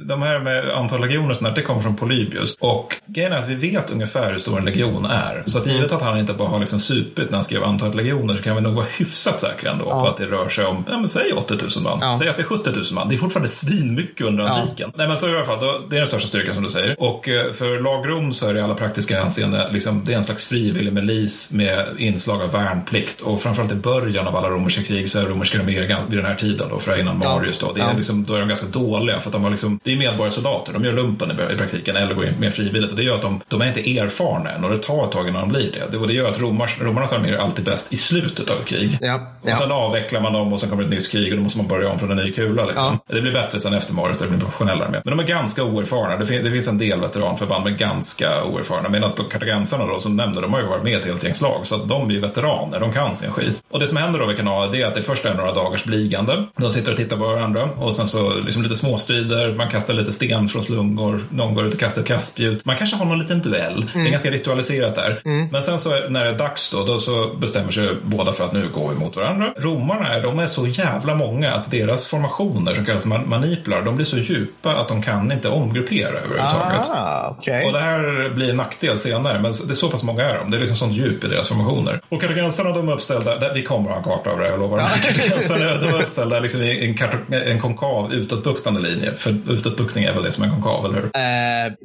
[0.08, 1.96] de här med antal legioner och sånt där, det kommer från
[2.34, 2.56] Polybius.
[2.60, 5.42] Och grejen är att vi vet ungefär hur stor en legion är.
[5.46, 8.36] Så att givet att han inte bara har liksom supit när han skrev antalet legioner
[8.36, 10.98] så kan vi nog vara hyfsat säkra ändå på att det rör sig om, ja
[10.98, 12.18] men säg 80 000 man.
[12.18, 14.90] Säg att det är 70 000 man det är fortfarande svinmycket under antiken.
[14.92, 14.98] Ja.
[14.98, 16.96] Nej men så i alla fall, då, det är den största styrkan som du säger.
[16.98, 20.24] Och eh, för lagrom så är det i alla praktiska hänseenden, liksom, det är en
[20.24, 23.20] slags frivillig milis med inslag av värnplikt.
[23.20, 26.34] Och framförallt i början av alla romerska krig så är romerska arméer vid den här
[26.34, 27.72] tiden då, för innan Marius då.
[27.72, 27.92] Det är ja.
[27.96, 30.84] liksom, då är de ganska dåliga för att de har liksom, det är medborgarsoldater, de
[30.84, 32.90] gör lumpen i praktiken eller går in mer frivilligt.
[32.90, 35.28] Och det gör att de, de är inte erfarna än och det tar ett tag
[35.28, 35.90] innan de blir det.
[35.90, 38.66] Det, och det gör att romars, romarnas arméer är alltid bäst i slutet av ett
[38.66, 38.98] krig.
[39.00, 39.20] Ja.
[39.42, 41.68] Och sen avvecklar man dem och sen kommer ett nytt krig och då måste man
[41.68, 42.64] börja om från en ny kula.
[42.64, 42.98] Liksom.
[43.08, 45.02] Det blir bättre sen efter Marius, det blir professionellare med.
[45.04, 46.16] Men de är ganska oerfarna.
[46.16, 48.88] Det, fin det finns en del veteranförband men ganska oerfarna.
[48.88, 51.60] Medan kartagensarna då som nämnde, de har ju varit med ett helt gäng slag.
[51.62, 53.62] Så att de är veteraner, de kan sin skit.
[53.70, 55.84] Och det som händer då vid kanalen det är att det först är några dagars
[55.84, 56.44] bligande.
[56.56, 60.12] De sitter och tittar på varandra och sen så liksom lite småstrider, man kastar lite
[60.12, 62.64] sten från slungor, någon går ut och kastar kastspjut.
[62.64, 63.86] Man kanske har någon liten duell.
[63.94, 65.20] Det är ganska ritualiserat där.
[65.52, 68.44] Men sen så är, när det är dags då, då så bestämmer sig båda för
[68.44, 69.52] att nu går vi mot varandra.
[69.58, 73.96] Romarna är, de är så jävla många att deras formationer som kallas man- maniplar, de
[73.96, 76.90] blir så djupa att de kan inte omgruppera överhuvudtaget.
[76.90, 77.66] Ah, okej.
[77.66, 80.50] Och det här blir en nackdel senare, men det är så pass många är de.
[80.50, 82.00] Det är liksom sånt djup i deras formationer.
[82.08, 84.60] Och kartagensarna de är uppställda, där- vi kommer att ha en karta av det jag
[84.60, 84.78] lovar.
[85.02, 86.96] Kartagensarna de är uppställda liksom i
[87.30, 89.12] en, en konkav utåtbuktande linje.
[89.18, 91.10] För utåtbuktning är väl det som är konkav, eller hur?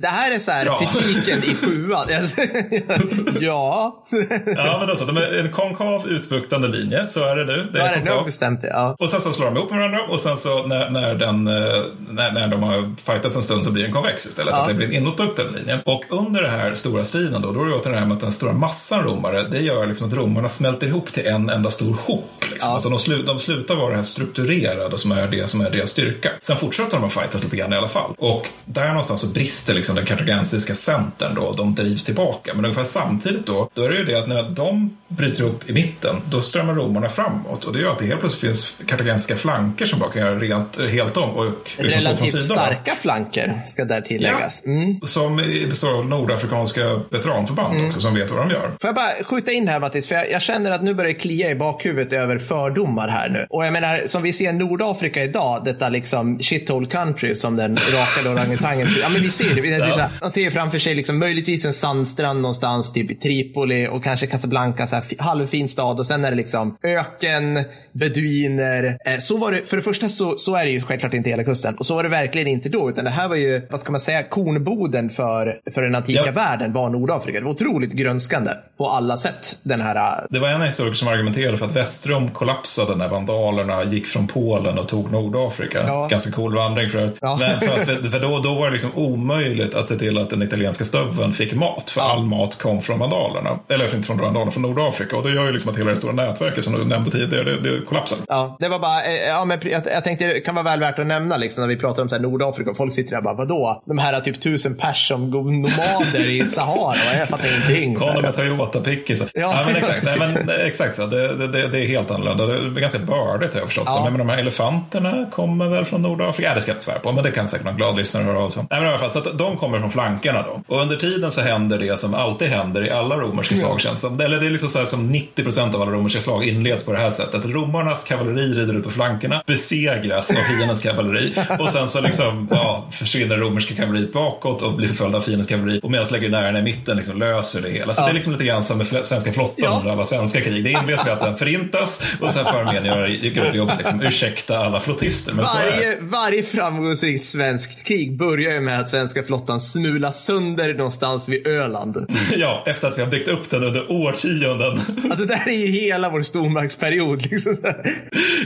[0.02, 0.80] Det här är så här Ja.
[0.80, 2.08] fysiken i sjuan.
[3.40, 4.04] ja,
[4.46, 7.70] Ja, men alltså, de är en konkav utbuktande linje, så är det nu.
[7.72, 8.16] Det så är det.
[8.16, 8.68] Nu bestämt det.
[8.68, 8.96] Ja.
[9.00, 11.84] Och sen så slår de ihop med varandra och sen så när, när, den, eh,
[12.10, 14.54] när, när de har fightats en stund så blir den konvex istället.
[14.54, 14.62] Ja.
[14.62, 15.80] Att det blir en inåtbuktad linje.
[15.86, 18.22] Och under den här stora striden då, då är det åter det här med att
[18.22, 21.98] den stora massan romare, det gör liksom att romarna smälter ihop till en enda stor
[22.06, 22.26] hop.
[22.52, 22.70] Liksom.
[22.70, 22.74] Ja.
[22.74, 25.90] Alltså de, slu, de slutar vara det här strukturerade som är det som är deras
[25.90, 26.32] styrka.
[26.42, 28.12] Sen fortsätter de att fightas lite grann i alla fall.
[28.18, 32.54] Och där någonstans så brister liksom den kartagensiska centern då, de drivs tillbaka.
[32.54, 35.74] Men ungefär samtidigt då, då är det ju det att när de bryter upp i
[35.74, 37.66] mitten, då strömmar romarna framåt.
[37.66, 40.80] Och det gör att det helt plötsligt finns kartagensiska flanker som bara kan göra rent,
[40.80, 41.46] eh, helt om och
[41.78, 42.58] liksom stå från Relativt sidan.
[42.58, 44.66] starka flanker, ska där tilläggas.
[44.66, 45.00] Mm.
[45.08, 45.36] Som
[45.70, 48.62] består av nordafrikanska veteranförband också, som vet vad de gör.
[48.82, 51.20] Får jag bara skjuta in här Mattis, för jag, jag känner att nu börjar det
[51.20, 53.46] klia i bakhuvudet över fördomar här nu.
[53.50, 58.30] Och jag menar, som vi ser Nordafrika idag, detta liksom shithole country som den rakade
[58.36, 58.88] orangutangen.
[59.02, 59.62] Ja men vi ser det.
[59.62, 63.12] Vi, Ja så här, man ser ju framför sig liksom möjligtvis en sandstrand någonstans, typ
[63.12, 66.00] i Tripoli och kanske Casablanca, så här, halvfin stad.
[66.00, 68.98] Och sen är det liksom öken, beduiner.
[69.06, 71.44] Eh, så var det, för det första så, så är det ju självklart inte hela
[71.44, 71.76] kusten.
[71.76, 74.00] Och så var det verkligen inte då, utan det här var ju, vad ska man
[74.00, 76.32] säga, kornboden för, för den antika Ja.
[76.32, 77.40] världen var Nordafrika.
[77.40, 79.60] Det var otroligt grönskande på alla sätt.
[79.64, 83.84] Den här, äh, Det var en historiker som argumenterade för att Västrom kollapsade när vandalerna
[83.84, 85.84] gick från Polen och tog Nordafrika.
[85.88, 86.08] Ja.
[86.12, 87.18] Ganska cool vandring för övrigt.
[87.22, 87.38] Ja.
[87.40, 90.42] Men för, för, för då, då var det liksom omöjligt att se till att den
[90.42, 91.90] italienska stöveln fick mat.
[91.90, 93.60] För all mat kom från vandalerna.
[93.68, 95.16] Eller inte från vandalerna, från Nordafrika.
[95.18, 97.62] Och det gör ju liksom att hela det stora nätverket som du nämnde tidigare, det,
[97.70, 98.18] det kollapsar.
[98.28, 101.00] ja, det var bara, eh, ja, men jag, jag tänkte det kan vara väl värt
[101.00, 103.24] att nämna liksom, när vi pratar om så här Nordafrika och folk sitter där och
[103.24, 103.82] bara, vadå?
[103.86, 107.96] De här typ tusen pers som går nomader i Sahara, jag fattar ingenting.
[107.96, 109.30] Kom med Toyota-pickisar.
[109.34, 110.04] Ja, Ja, men exakt.
[110.04, 110.36] Nej, precis.
[110.36, 111.06] men, det- exakt så.
[111.06, 112.46] Det, det, det, är helt annorlunda.
[112.46, 113.84] Det är ganska bördigt har jag förstått.
[113.88, 113.92] Ja.
[113.94, 116.50] Så, men de här elefanterna kommer väl från Nordafrika?
[116.50, 118.40] Ja, det ska jag inte svära på, men det kan säkert någon glad lyssnare höra
[118.40, 118.64] av sig.
[118.70, 120.62] Nej, men i alla fall, så att de kommer från flankerna då.
[120.76, 124.20] Och under tiden så händer det som alltid händer i alla romerska slag känns som.
[124.20, 126.92] Eller det är liksom så här som 90 procent av alla romerska slag inleds på
[126.94, 127.46] det här sättet.
[127.70, 132.88] Romarnas kavalleri rider ut på flankerna, besegras av fiendens kavalleri och sen så liksom, ja,
[132.92, 135.80] försvinner romerska kavalleriet bakåt och blir förföljda av fiendens kavalleri.
[135.84, 137.94] Och medan legionärerna i mitten liksom löser det hela.
[137.94, 138.06] Så Ja.
[138.06, 139.78] det är liksom lite grann som med svenska flottan Ja.
[139.80, 140.64] under alla svenska krig.
[140.64, 143.78] Det inleds med att den förintas och sen får armén göra grundjobbet.
[143.78, 144.02] Liksom.
[144.02, 145.46] Ursäkta alla flottister, men.
[145.46, 151.48] Varje, varje framgångsrikt svenskt krig börjar ju med att svenska flottan smulas sönder någonstans vid
[151.48, 151.98] Öland.
[152.38, 154.80] Ja, efter att vi har byggt upp den under årtionden.
[155.10, 157.32] Alltså det här är ju hela vår stormaktsperiod.
[157.32, 157.56] Liksom.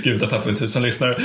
[0.04, 1.18] Gud, där tappade vi tusen lyssnare.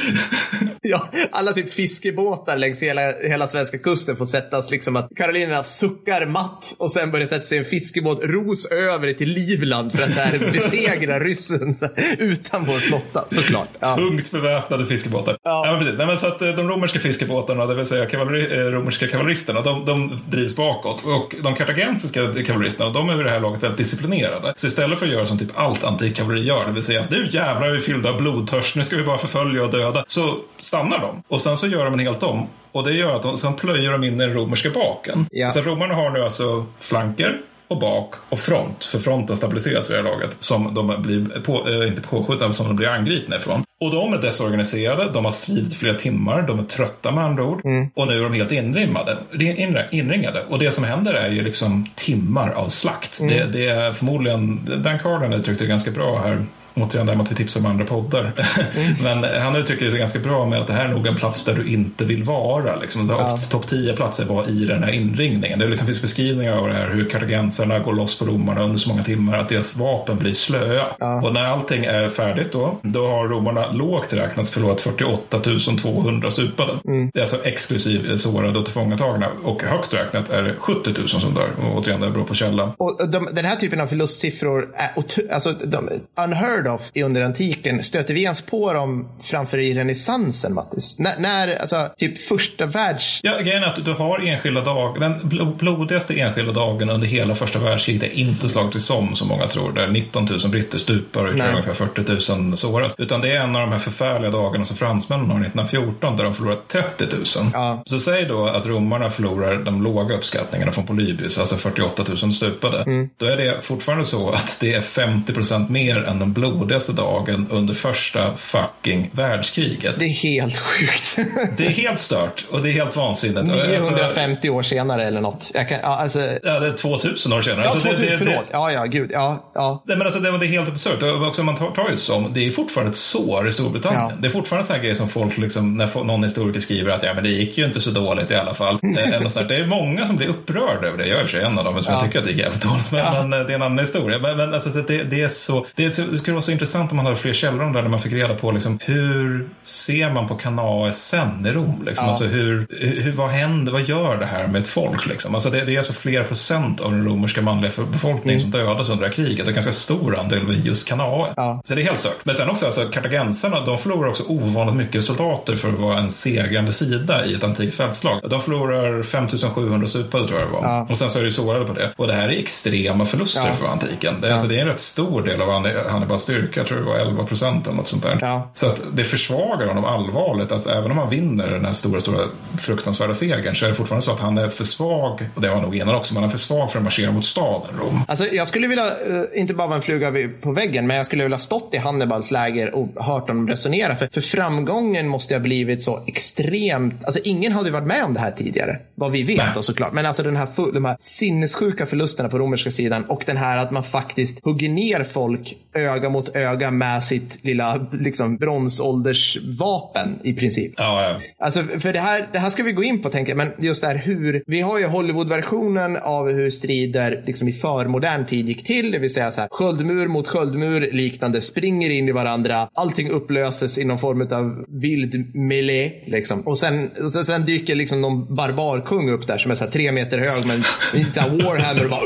[0.90, 6.26] Ja, alla typ fiskebåtar längs hela, hela svenska kusten får sättas liksom att Karolinerna suckar
[6.26, 10.52] matt och sen börjar sätta sig en fiskebåt ros över till Livland för att där
[10.52, 11.86] besegra ryssen så,
[12.18, 13.68] utan vår flotta såklart.
[13.80, 13.96] Ja.
[13.96, 15.36] Tungt beväpnade fiskebåtar.
[15.42, 15.66] Ja.
[15.66, 15.72] Ja.
[15.72, 15.98] men precis.
[15.98, 19.62] Nej, men så att eh, de romerska fiskebåtarna, det vill säga kavalleri, eh, romerska kavalleristerna,
[19.62, 21.04] de, de drivs bakåt.
[21.06, 24.54] Och de kartagensiska kavalleristerna, de är vid det här laget väldigt disciplinerade.
[24.56, 27.26] Så istället för att göra som typ allt antikkavalleri gör, det vill säga att nu
[27.30, 30.36] jävlar är vi fyllda av blodtörst, nu ska vi bara förfölja och döda, så
[30.78, 31.22] stannar de.
[31.28, 32.46] Och sen så gör de en helt om.
[32.72, 35.26] Och det gör att de, sen plöjer de in den romerska baken.
[35.30, 35.50] Ja.
[35.50, 38.84] Så romarna har nu alltså flanker och bak och front.
[38.84, 40.36] För fronten stabiliseras vid det här laget.
[40.40, 43.64] Som de blir, på, äh, inte påskjutna, men som de blir angripna ifrån.
[43.80, 47.60] Och de är desorganiserade, de har slidit flera timmar, de är trötta med andra ord.
[47.94, 50.44] Och nu är de helt inrimmade, inr- inringade.
[50.48, 53.20] Och det som händer är ju liksom timmar av slakt.
[53.28, 56.44] Det, det är förmodligen, Dan Carlin uttryckte det ganska bra här
[56.82, 58.32] Återigen det här med att vi tipsar om andra poddar.
[59.02, 61.54] Men han uttrycker det ganska bra med att det här är nog en plats där
[61.54, 62.76] du inte vill vara.
[62.76, 63.08] Liksom.
[63.08, 63.36] Ja.
[63.50, 65.58] Topp 10 platser var i den här inringningen.
[65.58, 68.88] Det liksom finns beskrivningar av det här hur kartagensarna går loss på romarna under så
[68.88, 70.86] många timmar att deras vapen blir slöa.
[70.98, 71.22] Ja.
[71.22, 75.40] Och när allting är färdigt då, då har romarna lågt räknat förlorat 48
[75.82, 76.72] 200 stupade.
[77.12, 79.28] Det är alltså exklusiv sårade och tillfångatagna.
[79.44, 81.48] Och högt räknat är det 70 000 som dör.
[81.62, 82.72] Och återigen, det beror på källan.
[82.78, 84.90] Och de, den här typen av förlustsiffror är
[85.32, 85.88] alltså, de,
[86.24, 90.98] unheard då under antiken, stöter vi ens på dem framför i renässansen, Mattis?
[90.98, 93.20] När, när, alltså, typ första världs...
[93.22, 95.00] Ja, grejen är att du har enskilda dagar.
[95.00, 99.46] Den blodigaste enskilda dagen under hela första världskriget är inte slaget i Somme som många
[99.46, 99.72] tror.
[99.72, 102.94] Där 19 000 britter stupar och ungefär 40 000 såras.
[102.98, 106.34] Utan det är en av de här förfärliga dagarna som fransmännen har 1914 där de
[106.34, 107.24] förlorar 30 000.
[107.52, 107.82] Ja.
[107.86, 112.82] Så säg då att romarna förlorar de låga uppskattningarna från Polybius, alltså 48 000 stupade.
[112.82, 113.08] Mm.
[113.16, 117.46] Då är det fortfarande så att det är 50 procent mer än den blodigaste dagen
[117.50, 119.94] under första fucking världskriget.
[119.98, 121.18] Det är helt sjukt.
[121.56, 123.46] det är helt stört och det är helt vansinnigt.
[123.46, 125.52] 950 alltså, år senare eller något.
[125.68, 126.20] Kan, alltså...
[126.42, 127.60] Ja, det är 2000 år senare.
[127.60, 128.44] Ja, alltså, 2000, det, det, förlåt.
[128.50, 129.10] Ja, ja, gud.
[129.12, 129.82] Ja, ja.
[129.86, 131.02] Nej, men alltså, det, det är helt absurt.
[131.28, 134.02] Också man tar, tar ju som, det är fortfarande ett sår i Storbritannien.
[134.02, 134.12] Ja.
[134.18, 137.02] Det är fortfarande en sån här grej som folk, liksom, när någon historiker skriver att
[137.02, 138.78] ja, men det gick ju inte så dåligt i alla fall.
[138.82, 141.06] det är många som blir upprörda över det.
[141.06, 142.00] Jag är och för sig en av dem som ja.
[142.00, 142.92] tycker att det gick jävligt dåligt.
[142.92, 143.26] Men, ja.
[143.26, 144.18] men, det är en annan historia.
[144.18, 146.96] Men, men alltså, det, det, är så, det, är så, det vara så intressant om
[146.96, 150.28] man hade fler källor om det där man fick reda på liksom, hur ser man
[150.28, 151.82] på Kanaesen i Rom?
[151.84, 152.04] Liksom?
[152.04, 152.08] Ja.
[152.08, 155.06] Alltså, hur, hur, vad händer, vad gör det här med ett folk?
[155.06, 155.34] Liksom?
[155.34, 158.52] Alltså, det, det är alltså flera procent av den romerska manliga befolkningen mm.
[158.52, 159.42] som dödas under det här kriget.
[159.42, 161.32] Och en ganska stor andel var just Kanae.
[161.36, 161.62] Ja.
[161.64, 162.24] Så det är helt stört.
[162.24, 166.10] Men sen också, alltså, kartagensarna, de förlorar också ovanligt mycket soldater för att vara en
[166.10, 168.20] segrande sida i ett antikt fältslag.
[168.30, 170.62] De förlorar 5700 supade tror jag det var.
[170.62, 170.86] Ja.
[170.90, 171.92] Och sen så är det sårade på det.
[171.96, 173.52] Och det här är extrema förluster ja.
[173.52, 174.20] för antiken.
[174.20, 176.98] Det, alltså, det är en rätt stor del av Hannibals styrka, jag tror det var
[176.98, 178.18] 11 procent eller något sånt där.
[178.20, 178.50] Ja.
[178.54, 180.52] Så att det försvagar honom allvarligt.
[180.52, 182.24] Alltså, även om han vinner den här stora, stora
[182.58, 185.54] fruktansvärda segern så är det fortfarande så att han är för svag, och det var
[185.54, 188.00] han nog innan också, men han är för svag för att marschera mot staden Rom.
[188.08, 191.22] Alltså, jag skulle vilja, eh, inte bara vara en fluga på väggen, men jag skulle
[191.22, 193.96] vilja stått i Hannibals läger och hört honom resonera.
[193.96, 198.20] För, för framgången måste ha blivit så extremt, alltså ingen hade varit med om det
[198.20, 198.78] här tidigare.
[198.94, 199.92] Vad vi vet då såklart.
[199.92, 203.70] Men alltså den här, de här sinnessjuka förlusterna på romerska sidan och den här att
[203.70, 210.72] man faktiskt hugger ner folk öga mot öga med sitt lilla liksom, bronsåldersvapen i princip.
[210.76, 211.20] Ja, ja.
[211.38, 213.82] Alltså, för det här, det här ska vi gå in på tänker jag, men just
[213.82, 218.66] det här hur, vi har ju Hollywood-versionen av hur strider liksom, i förmodern tid gick
[218.66, 223.10] till, det vill säga så här, sköldmur mot sköldmur liknande, springer in i varandra, allting
[223.10, 225.92] upplöses i någon form av vild melee.
[226.06, 226.40] Liksom.
[226.40, 229.92] Och sen, och sen, sen dyker liksom någon barbarkung upp där som är så tre
[229.92, 232.00] meter hög med en Warhammer och bara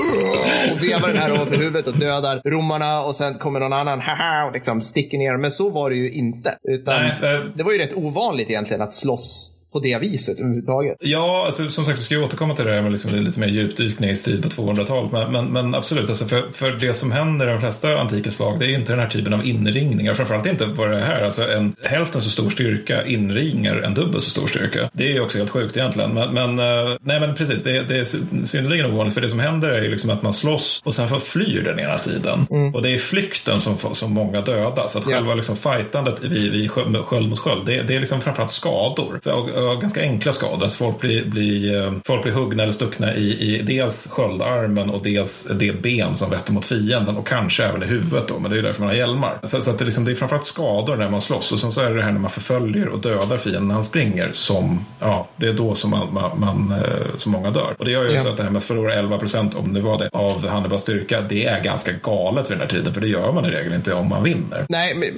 [0.72, 4.44] och vevar den här över huvudet och dödar romarna och sen kommer någon annan haha
[4.46, 5.36] och liksom sticker ner.
[5.36, 6.56] Men så var det ju inte.
[6.68, 7.52] Utan Nej, det...
[7.56, 10.96] det var ju rätt ovanligt egentligen att slåss på det viset överhuvudtaget.
[11.00, 13.48] Ja, alltså, som sagt, vi ska ju återkomma till det här med liksom lite mer
[13.48, 15.12] djupdykning i strid på 200-talet.
[15.12, 18.58] Men, men, men, absolut, alltså för, för det som händer i de flesta antika slag,
[18.58, 20.14] det är inte den här typen av inringningar.
[20.14, 21.22] Framförallt inte vad det är här.
[21.22, 24.90] Alltså en hälften så stor styrka inringar en dubbelt så stor styrka.
[24.92, 26.14] Det är ju också helt sjukt egentligen.
[26.14, 28.04] Men, men uh, nej, men precis, det, det är
[28.44, 29.14] synnerligen ovanligt.
[29.14, 31.98] För det som händer är ju liksom att man slåss och sen flyr den ena
[31.98, 32.46] sidan.
[32.50, 32.74] Mm.
[32.74, 34.96] Och det är flykten som, som många dödas.
[34.96, 39.20] Att själva liksom fightandet vid, vid sköld mot sköld, det, det är liksom framförallt skador.
[39.62, 40.62] För, ganska enkla skador.
[40.62, 45.02] Alltså folk, blir, blir, eh, folk blir huggna eller stuckna i, i dels sköldarmen och
[45.02, 48.54] dels det ben som vetter mot fienden och kanske även i huvudet då, men det
[48.54, 49.38] är ju därför man har hjälmar.
[49.42, 51.80] Så, så att det, liksom, det är framförallt skador när man slåss och sen så
[51.80, 55.28] är det det här när man förföljer och dödar fienden när han springer som, ja,
[55.36, 57.74] det är då som, man, man, man eh, som många dör.
[57.78, 58.20] Och det gör ju ja.
[58.20, 60.82] så att det här med att förlora 11 procent, om det var det, av Hannibals
[60.82, 63.72] styrka, det är ganska galet vid den här tiden, för det gör man i regel
[63.72, 64.66] inte om man vinner.
[64.68, 65.08] Nej, men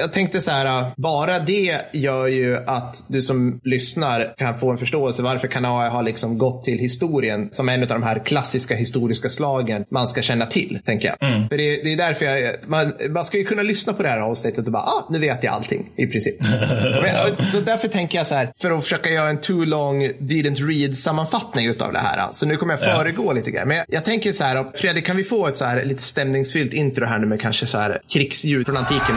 [0.00, 4.78] jag tänkte så här, bara det gör ju att du som lyssnar kan få en
[4.78, 9.28] förståelse varför Kanae har liksom gått till historien som en av de här klassiska historiska
[9.28, 11.28] slagen man ska känna till, tänker jag.
[11.30, 11.48] Mm.
[11.48, 14.18] För det, det, är därför jag, man, man ska ju kunna lyssna på det här
[14.18, 16.40] avsnittet och bara, ah, nu vet jag allting i princip.
[17.56, 20.98] och därför tänker jag så här, för att försöka göra en too long didn't read
[20.98, 22.28] sammanfattning av det här.
[22.32, 23.32] Så nu kommer jag föregå ja.
[23.32, 23.68] lite grann.
[23.68, 26.72] Men jag, jag, tänker så här, Fredrik, kan vi få ett så här lite stämningsfyllt
[26.72, 29.16] intro här nu med kanske så här krigsljud från antiken?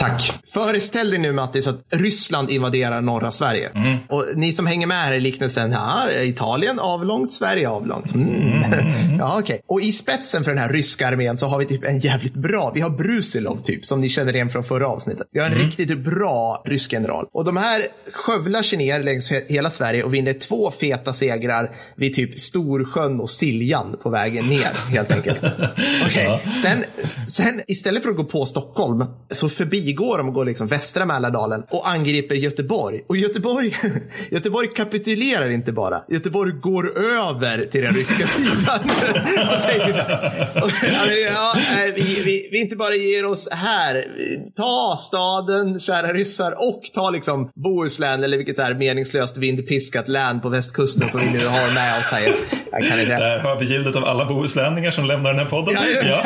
[0.00, 0.39] Tack.
[0.52, 3.70] Föreställ dig nu Mattis att Ryssland invaderar norra Sverige.
[3.74, 3.98] Mm.
[4.08, 8.14] Och ni som hänger med här i liknelsen, ja, Italien avlångt, Sverige avlångt.
[8.14, 8.28] Mm.
[8.28, 8.84] Mm.
[9.18, 9.58] ja, okay.
[9.66, 12.72] Och i spetsen för den här ryska armén så har vi typ en jävligt bra,
[12.74, 15.26] vi har Brusilov typ, som ni känner igen från förra avsnittet.
[15.32, 15.66] Vi har en mm.
[15.66, 17.26] riktigt bra rysk general.
[17.32, 22.14] Och de här skövlar sig ner längs hela Sverige och vinner två feta segrar vid
[22.14, 25.38] typ Storsjön och Siljan på vägen ner helt enkelt.
[26.06, 26.24] Okay.
[26.24, 26.40] Ja.
[26.62, 26.84] Sen,
[27.28, 31.06] sen istället för att gå på Stockholm så förbi frigår de och går liksom västra
[31.06, 33.00] Mälardalen och angriper Göteborg.
[33.08, 33.76] Och Göteborg,
[34.30, 36.02] Göteborg kapitulerar inte bara.
[36.08, 38.80] Göteborg går över till den ryska sidan.
[39.54, 39.90] och säger
[40.62, 40.70] och,
[41.32, 41.54] ja,
[41.94, 44.04] vi, vi, vi inte bara ger oss här.
[44.56, 50.48] Ta staden, kära ryssar, och ta liksom Bohuslän eller vilket är meningslöst vindpiskat län på
[50.48, 52.22] västkusten som vi nu har med oss här.
[52.72, 53.16] Jag kan inte.
[53.16, 55.74] Där hör vi ljudet av alla bohuslänningar som lämnar den här podden.
[55.74, 56.22] Ja, ja.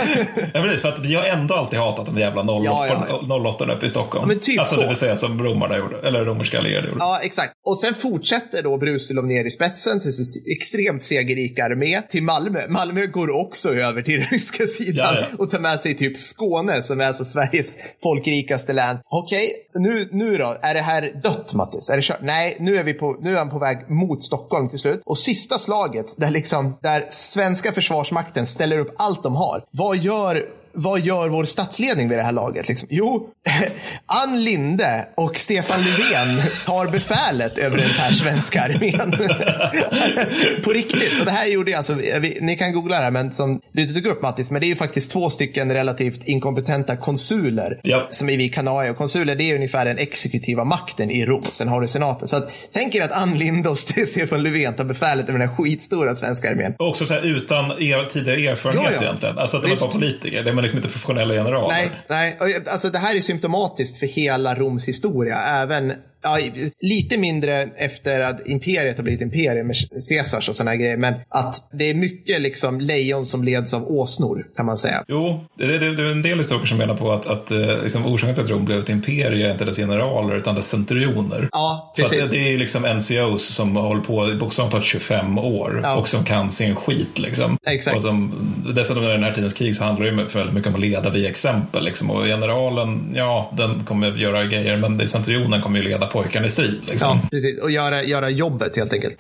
[0.55, 0.63] ja.
[0.63, 3.51] precis, för att vi har ändå alltid hatat de jävla 08 Ja, ja, ja.
[3.51, 4.04] 08 uppe i Stockholm.
[4.13, 4.81] Ja, men typ alltså så.
[4.81, 6.99] det vill säga som romarna gjorde, eller romerska allierade gjorde.
[7.01, 7.53] Ja, exakt.
[7.67, 12.61] Och sen fortsätter då Brusilov ner i spetsen till sin extremt segerrika armé till Malmö.
[12.69, 15.37] Malmö går också över till den ryska sidan Ja, ja.
[15.39, 18.97] och tar med sig typ Skåne som är alltså Sveriges folkrikaste län.
[19.11, 20.57] Okej, nu, nu då?
[20.63, 21.91] Är det här dött Mattis?
[21.91, 22.23] Är det kört?
[22.23, 25.03] Nej, nu är, vi på, nu är han på väg mot Stockholm till slut.
[25.05, 29.63] Och sista slaget där liksom, där svenska försvarsmakten ställer upp allt de har.
[29.71, 32.69] Vad gör vad gör vår statsledning vid det här laget?
[32.69, 32.89] Liksom?
[32.93, 33.29] Jo,
[34.07, 39.11] Ann Linde och Stefan Löfven tar befälet över den här svenska armén.
[40.65, 41.21] På riktigt.
[41.21, 43.83] Och det här gjorde jag alltså, vi, ni kan googla det här, men som du
[43.83, 48.09] inte tog upp Mattis, men det är ju faktiskt två stycken relativt inkompetenta konsuler Ja.
[48.11, 48.91] som är vid Kanaja.
[48.91, 51.45] Och konsuler det är ungefär den exekutiva makten i Rom.
[51.51, 52.29] Sen har du senaten.
[52.29, 55.57] Så att, tänk er att Ann Linde och Stefan Löfven tar befälet över den här
[55.57, 56.75] skitstora svenska armén.
[56.79, 59.03] Och också så här, utan er, tidigare erfarenhet Ja, ja.
[59.03, 59.39] egentligen.
[59.39, 60.43] Alltså att de var politiker.
[60.43, 61.69] Det man liksom inte professionella generaler.
[61.69, 61.91] Nej,
[62.39, 62.63] nej.
[62.67, 65.39] Alltså, det här är symptomatiskt för hela Roms historia.
[65.39, 65.93] Även
[66.25, 66.39] ja,
[66.81, 69.77] lite mindre efter att imperiet har blivit imperium med
[70.11, 70.97] Caesars och sådana grejer.
[70.97, 75.05] Men att det är mycket liksom lejon som leds av åsnor kan man säga.
[75.09, 78.07] Jo, det, det, det är en del historiker som menar på att, att eh, liksom,
[78.07, 81.49] orsaken till att Rom blev ett imperium är inte dess generaler utan dess centurioner.
[81.53, 82.31] Ja, För precis.
[82.31, 85.97] det, det är liksom NCOs som har hållit på i bokstavligt talat 25 år Ja.
[85.97, 87.19] och som kan sin skit.
[87.19, 87.57] Liksom.
[87.67, 87.97] Exakt.
[87.97, 88.33] Och som,
[88.75, 91.11] dessutom i den här tidens krig så handlar det ju väldigt mycket om att leda
[91.11, 91.85] via exempel.
[91.85, 92.11] Liksom.
[92.11, 96.81] Och generalen, ja, den kommer göra grejer, men centurionen kommer ju leda pojkarna i strid.
[96.87, 97.09] Liksom.
[97.23, 97.59] Ja, precis.
[97.59, 99.19] Och göra, göra jobbet helt enkelt.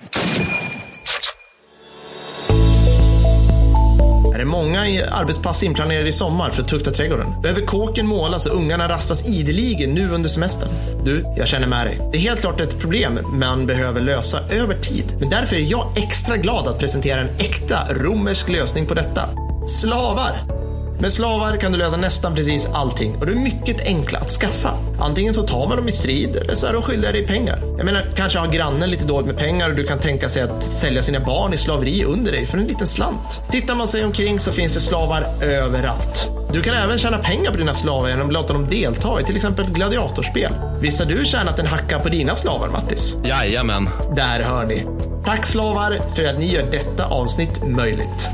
[4.34, 4.80] Är det många
[5.10, 7.42] arbetspass inplanerade i sommar för att tukta trädgården?
[7.42, 10.68] Behöver kåken målas och ungarna rastas ideligen nu under semestern?
[11.04, 12.00] Du, jag känner med dig.
[12.12, 15.04] Det är helt klart ett problem man behöver lösa över tid.
[15.20, 19.28] Men därför är jag extra glad att presentera en äkta romersk lösning på detta.
[19.68, 20.63] Slavar!
[20.98, 24.70] Med slavar kan du lösa nästan precis allting och de är mycket enkla att skaffa.
[25.00, 27.58] Antingen så tar man dem i strid eller så är de skyldiga dig pengar.
[27.76, 30.62] Jag menar, kanske har grannen lite dåligt med pengar och du kan tänka sig att
[30.62, 33.40] sälja sina barn i slaveri under dig för en liten slant.
[33.50, 36.30] Tittar man sig omkring så finns det slavar överallt.
[36.52, 39.36] Du kan även tjäna pengar på dina slavar genom att låta dem delta i till
[39.36, 40.52] exempel gladiatorspel.
[40.80, 43.16] Visst har du tjänat en hacka på dina slavar, Mattis?
[43.24, 43.88] Jajamän.
[44.16, 44.86] Där hör ni.
[45.24, 48.30] Tack slavar för att ni gör detta avsnitt möjligt.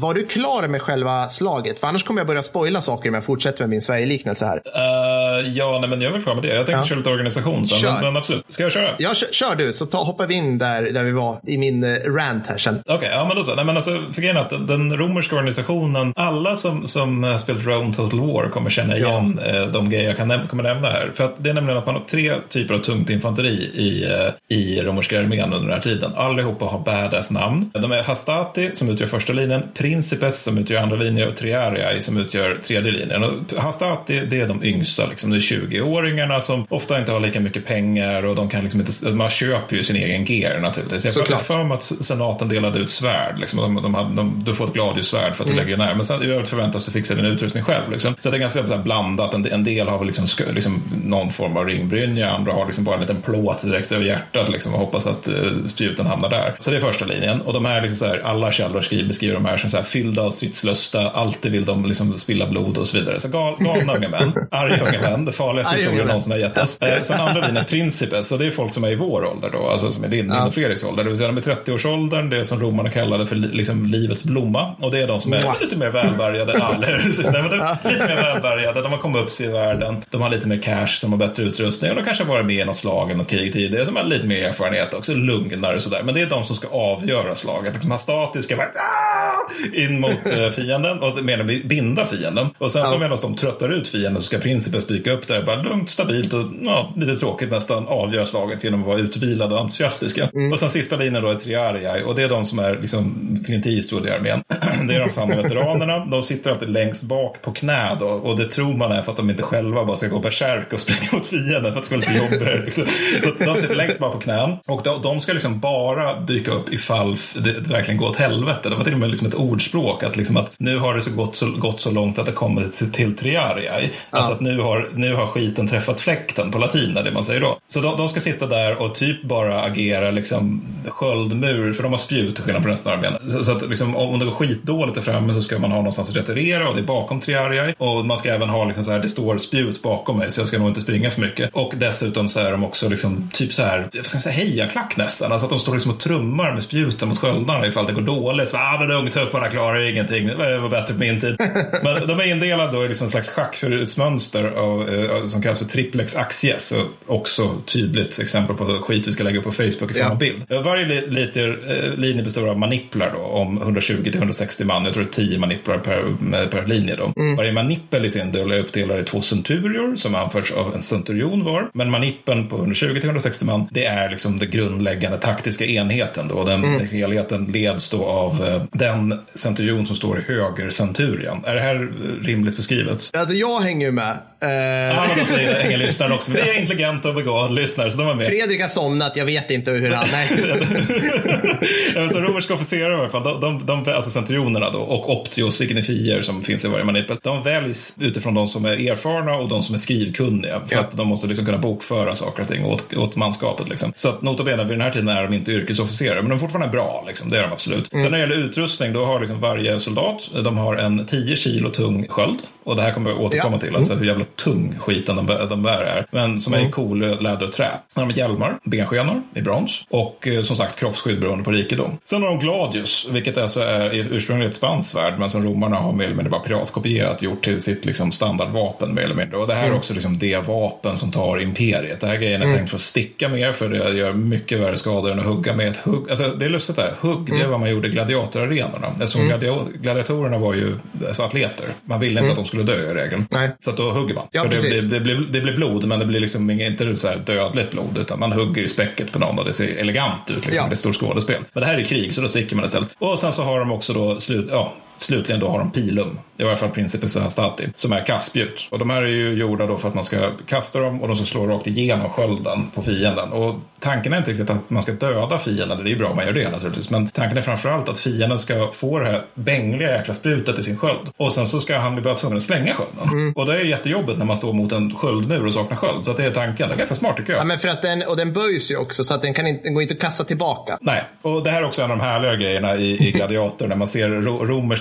[0.00, 1.78] Var du klar med själva slaget?
[1.78, 4.62] För annars kommer jag börja spoila saker om jag fortsätter med min Sverige-liknelse här.
[4.74, 6.48] Eh, ja, nej, men jag är väl klar med det.
[6.48, 6.84] Jag tänkte Ja.
[6.86, 7.92] köra lite organisation sen, Kör.
[7.92, 8.44] men, men absolut.
[8.48, 8.90] Ska jag köra?
[8.98, 11.84] Ja, kör, kör du, så ta, hoppar vi in där, där vi var i min
[11.84, 12.82] eh, rant här sen.
[12.86, 13.54] Okej, ja men då så.
[13.54, 17.94] Nej, men alltså, för grejen att den, den romerska organisationen, alla som, som spelat Rome
[17.94, 21.12] Total War kommer känna igen eh, de grejer jag kan näm- kommer nämna här.
[21.14, 24.56] För att det är nämligen att man har tre typer av tungt infanteri i, eh,
[24.58, 26.12] i romerska armén under den här tiden.
[26.16, 27.70] Allihopa har badass namn.
[27.74, 32.18] De är Hastati som utgör första linjen, Principes som utgör andra linjen och Triariae som
[32.18, 33.24] utgör tredje linjen.
[33.24, 37.40] Och Hastati, det är de yngsta, liksom, det är 20-åringarna som ofta inte har lika
[37.40, 41.04] mycket pengar och de kan liksom inte, man köper ju sin egen gear naturligtvis.
[41.04, 41.38] Jag Såklart.
[41.38, 43.38] har för mig att senaten delade ut svärd.
[43.38, 43.58] Liksom.
[43.60, 45.94] De, de hade, de, du får ett gladiussvärd för att du lägger ner.
[45.94, 47.92] Men sen i övrigt förväntas du fixa din utrustning själv.
[47.92, 48.14] Liksom.
[48.20, 49.34] Så det är ganska här, blandat.
[49.34, 52.30] En, en del har väl liksom, liksom, någon form av ringbrynja.
[52.30, 55.34] Andra har liksom bara en liten plåt direkt över hjärtat liksom, och hoppas att eh,
[55.66, 56.54] spjuten hamnar där.
[56.58, 57.40] Så det är första linjen.
[57.40, 59.88] Och de här, liksom, så här alla källor skriver, beskriver de här som så här,
[59.88, 61.10] fyllda av stridslusta.
[61.10, 63.20] Alltid vill de liksom, spilla blod och så vidare.
[63.20, 64.32] Så gal, galna unga män.
[64.50, 65.24] Arga unga män.
[65.24, 66.78] Det farligaste historien någonsin har gett oss.
[66.80, 68.28] Eh, sen andra linjen, Principes.
[68.28, 69.68] Så det är folk som är i vår ålder då.
[69.68, 71.04] Alltså som är din, din och Fredriks ålder.
[71.04, 72.30] Det vill säga de är 30-årsåldern.
[72.30, 74.74] Det är som romarna kallade för li, liksom, livets blomma.
[74.80, 75.60] Och det är de som är Mwah.
[75.60, 76.52] lite mer välbärgade.
[76.58, 77.08] Ja, eller hur?
[77.08, 78.82] Lite mer välbärgade.
[78.82, 80.02] De har kommit upp sig i världen.
[80.10, 81.90] De har lite mer cash, som har bättre utrustning.
[81.90, 83.86] Och de kanske har varit med i något slag eller något krig tidigare.
[83.86, 85.14] Som har lite mer erfarenhet också.
[85.14, 86.02] Lugnare sådär.
[86.02, 87.72] Men det är de som ska avgöra slaget.
[87.72, 90.98] Liksom, ha statiska bara, "Ah!" In mot eh, fienden.
[90.98, 92.48] Och mindre binda fienden.
[92.58, 95.42] Och sen så medan de tröttar ut fienden så ska Principes dyka upp där.
[95.42, 99.60] Bara lugnt, stabilt och ja, lite tråkigt nästan avgöra slaget genom att vara utvilade och
[99.60, 100.28] entusiastiska.
[100.52, 102.02] Och sen sista linjen då är Triariae.
[102.02, 103.14] Och det är de som är liksom
[103.46, 104.42] Clint Eastwood i armén.
[104.88, 106.06] det är de sanna veteranerna.
[106.06, 108.06] De sitter alltid längst bak på knä då.
[108.06, 110.80] Och det tror man är för att de inte själva bara ska gå bärsärk och
[110.86, 112.64] springa mot fienden för att det ska vara lite jobbigare.
[112.64, 112.84] Liksom.
[113.22, 114.56] Så de sitter längst bak på knän.
[114.66, 118.68] Och de, de ska liksom bara dyka upp ifall det, det verkligen går åt helvete.
[118.68, 120.02] Det var till och med liksom ett ordspråk.
[120.02, 122.68] Att, liksom att nu har det så gått, så gått så långt att det kommer
[122.68, 123.90] till, till triariai.
[124.10, 127.40] Alltså att nu har, nu har skiten träffat fläkten på latin, är det man säger
[127.40, 127.58] då.
[127.68, 131.98] Så de, de ska sitta där och typ bara agera liksom sköldmur, för de har
[131.98, 133.30] spjut till skillnad från resten av armén.
[133.30, 136.10] Så, så att liksom, om det går skitdåligt där framme så ska man ha någonstans
[136.10, 137.74] att retirera och det är bakom triariai.
[137.78, 140.48] Och man ska även ha liksom så här, det står spjut bakom mig så jag
[140.48, 141.50] ska nog inte springa för mycket.
[141.52, 144.96] Och dessutom så är de också liksom typ så här, vad ska jag säga, hejaklack
[144.96, 145.32] nästan.
[145.32, 148.48] Alltså att de står liksom och trummar med spjuten mot sköldarna ifall det går dåligt.
[148.48, 148.88] Så ah, men
[149.36, 151.36] ungtupparna klarar ingenting, det var bättre på min tid.
[151.82, 155.66] men de är indelade då i liksom en slags schackförutsmönster av, eh, som kallas för
[155.66, 156.74] triplex axies.
[157.06, 160.44] Också tydligt exempel på skit vi ska lägga upp på Facebook i form av bild.
[160.64, 164.84] Varje li liter, eh, linje består av maniplar då, om 120 till 160 man.
[164.84, 166.96] Jag tror det är 10 maniplar per, per linje.
[166.96, 167.12] Då.
[167.16, 167.36] Mm.
[167.36, 171.44] Varje manipel i sin del är uppdelad i två centurior som anförs av en centurion
[171.44, 171.70] var.
[171.74, 176.28] Men manippen på 120 till 160 man, det är liksom den grundläggande taktiska enheten.
[176.28, 176.44] Då.
[176.44, 176.86] Den mm.
[176.86, 181.44] helheten leds då av eh, den centurion som står i höger centurion.
[181.44, 183.10] Är det här rimligt beskrivet?
[183.16, 184.18] Alltså jag hänger ju med.
[184.46, 185.08] Uh...
[185.08, 186.30] Men då säger hänger lyssnaren också.
[186.30, 188.26] Men det är intelligenta och begåvade lyssnare, så de är med.
[188.26, 190.06] Fredrik har somnat, jag vet inte hur han...
[190.12, 190.28] Nej.
[192.12, 196.22] så romerska officerare i alla fall, de, de, de, alltså centurionerna då, och optio signifier
[196.22, 199.74] som finns i varje manipel, de väljs utifrån de som är erfarna och de som
[199.74, 200.60] är skrivkunniga.
[200.66, 200.80] För ja.
[200.80, 203.68] att de måste liksom kunna bokföra saker och ting åt, åt manskapet.
[203.68, 203.92] Liksom.
[203.96, 206.38] Så att nota bene, vid den här tiden är de inte yrkesofficerare, men de är
[206.38, 207.04] fortfarande bra.
[207.06, 207.30] Liksom.
[207.30, 207.92] Det är de absolut.
[207.92, 208.02] Mm.
[208.02, 211.70] Sen när det gäller utrustning, då har liksom varje soldat, de har en 10 kilo
[211.70, 212.38] tung sköld.
[212.64, 213.60] Och det här kommer jag återkomma ja.
[213.60, 216.06] till, alltså hur jävla tung skiten de, de bär är.
[216.10, 216.72] Men som är mm.
[216.72, 217.70] cool läder och trä.
[217.94, 221.98] Sen har de hjälmar, benskenor i brons och eh, som sagt kroppsskydd beroende på rikedom.
[222.04, 225.92] Sen har de gladius, vilket alltså är ursprungligen ett spanskt svärd, men som romarna har
[225.92, 229.36] mer eller mindre bara piratkopierat, gjort till sitt liksom, standardvapen mer eller mindre.
[229.36, 229.72] Och det här mm.
[229.72, 232.00] är också liksom det vapen som tar imperiet.
[232.00, 232.56] Det här grejen är mm.
[232.56, 235.68] tänkt för att sticka mer, för det gör mycket värre skador än att hugga med
[235.68, 236.10] ett hugg.
[236.10, 237.50] Alltså, det är lustigt där, hugg, det är mm.
[237.50, 238.88] vad man gjorde i gladiatorarenorna.
[238.92, 239.40] Eftersom mm.
[239.80, 240.76] gladiatorerna var ju
[241.06, 241.66] alltså, atleter.
[241.84, 242.30] Man ville inte mm.
[242.30, 243.26] att de skulle dö i regeln.
[243.30, 243.50] Nej.
[243.60, 244.26] Så att då hugger man.
[244.32, 247.08] Ja, för det, det, det, blir, det blir blod, men det blir liksom inte så
[247.08, 250.36] här dödligt blod, utan man hugger i späcket på någon och det ser elegant ut.
[250.36, 250.52] Liksom.
[250.54, 250.64] Ja.
[250.68, 251.42] Det är stort skådespel.
[251.52, 252.96] Men det här är krig, så då sticker man istället.
[252.98, 256.44] Och sen så har de också då slut, ja, Slutligen då har de pilum, i
[256.44, 258.68] varje fall Principes Astati, som är kastspjut.
[258.70, 261.16] Och de här är ju gjorda då för att man ska kasta dem och de
[261.16, 263.32] ska slå rakt igenom skölden på fienden.
[263.32, 266.16] Och tanken är inte riktigt att man ska döda fienden, det är ju bra om
[266.16, 266.90] man gör det naturligtvis.
[266.90, 270.78] Men tanken är framförallt att fienden ska få det här bängliga jäkla sprutet i sin
[270.78, 271.08] sköld.
[271.16, 273.08] Och sen så ska han bli tvungen att slänga skölden.
[273.08, 273.32] Mm.
[273.32, 276.04] Och det är jättejobbigt när man står mot en sköldmur och saknar sköld.
[276.04, 276.68] Så att det är tanken.
[276.68, 277.40] Det är ganska smart tycker jag.
[277.40, 279.62] Ja, men för att den, och den böjs ju också så att den, kan inte,
[279.62, 280.78] den går inte att kasta tillbaka.
[280.80, 283.76] Nej, och det här är också en av de härliga grejerna i, i Gladiator när
[283.76, 284.08] man ser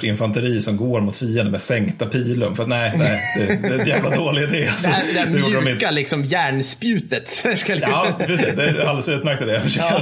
[0.05, 2.55] infanteri som går mot fienden med sänkta pilum.
[2.55, 4.67] För nej, nej det, det är en jävla dålig idé.
[4.67, 7.45] Alltså, det här, det här det mjuka de liksom järnspjutet.
[7.81, 8.47] ja, precis.
[8.55, 9.59] Det är alldeles utmärkt idé.
[9.77, 10.01] Ja.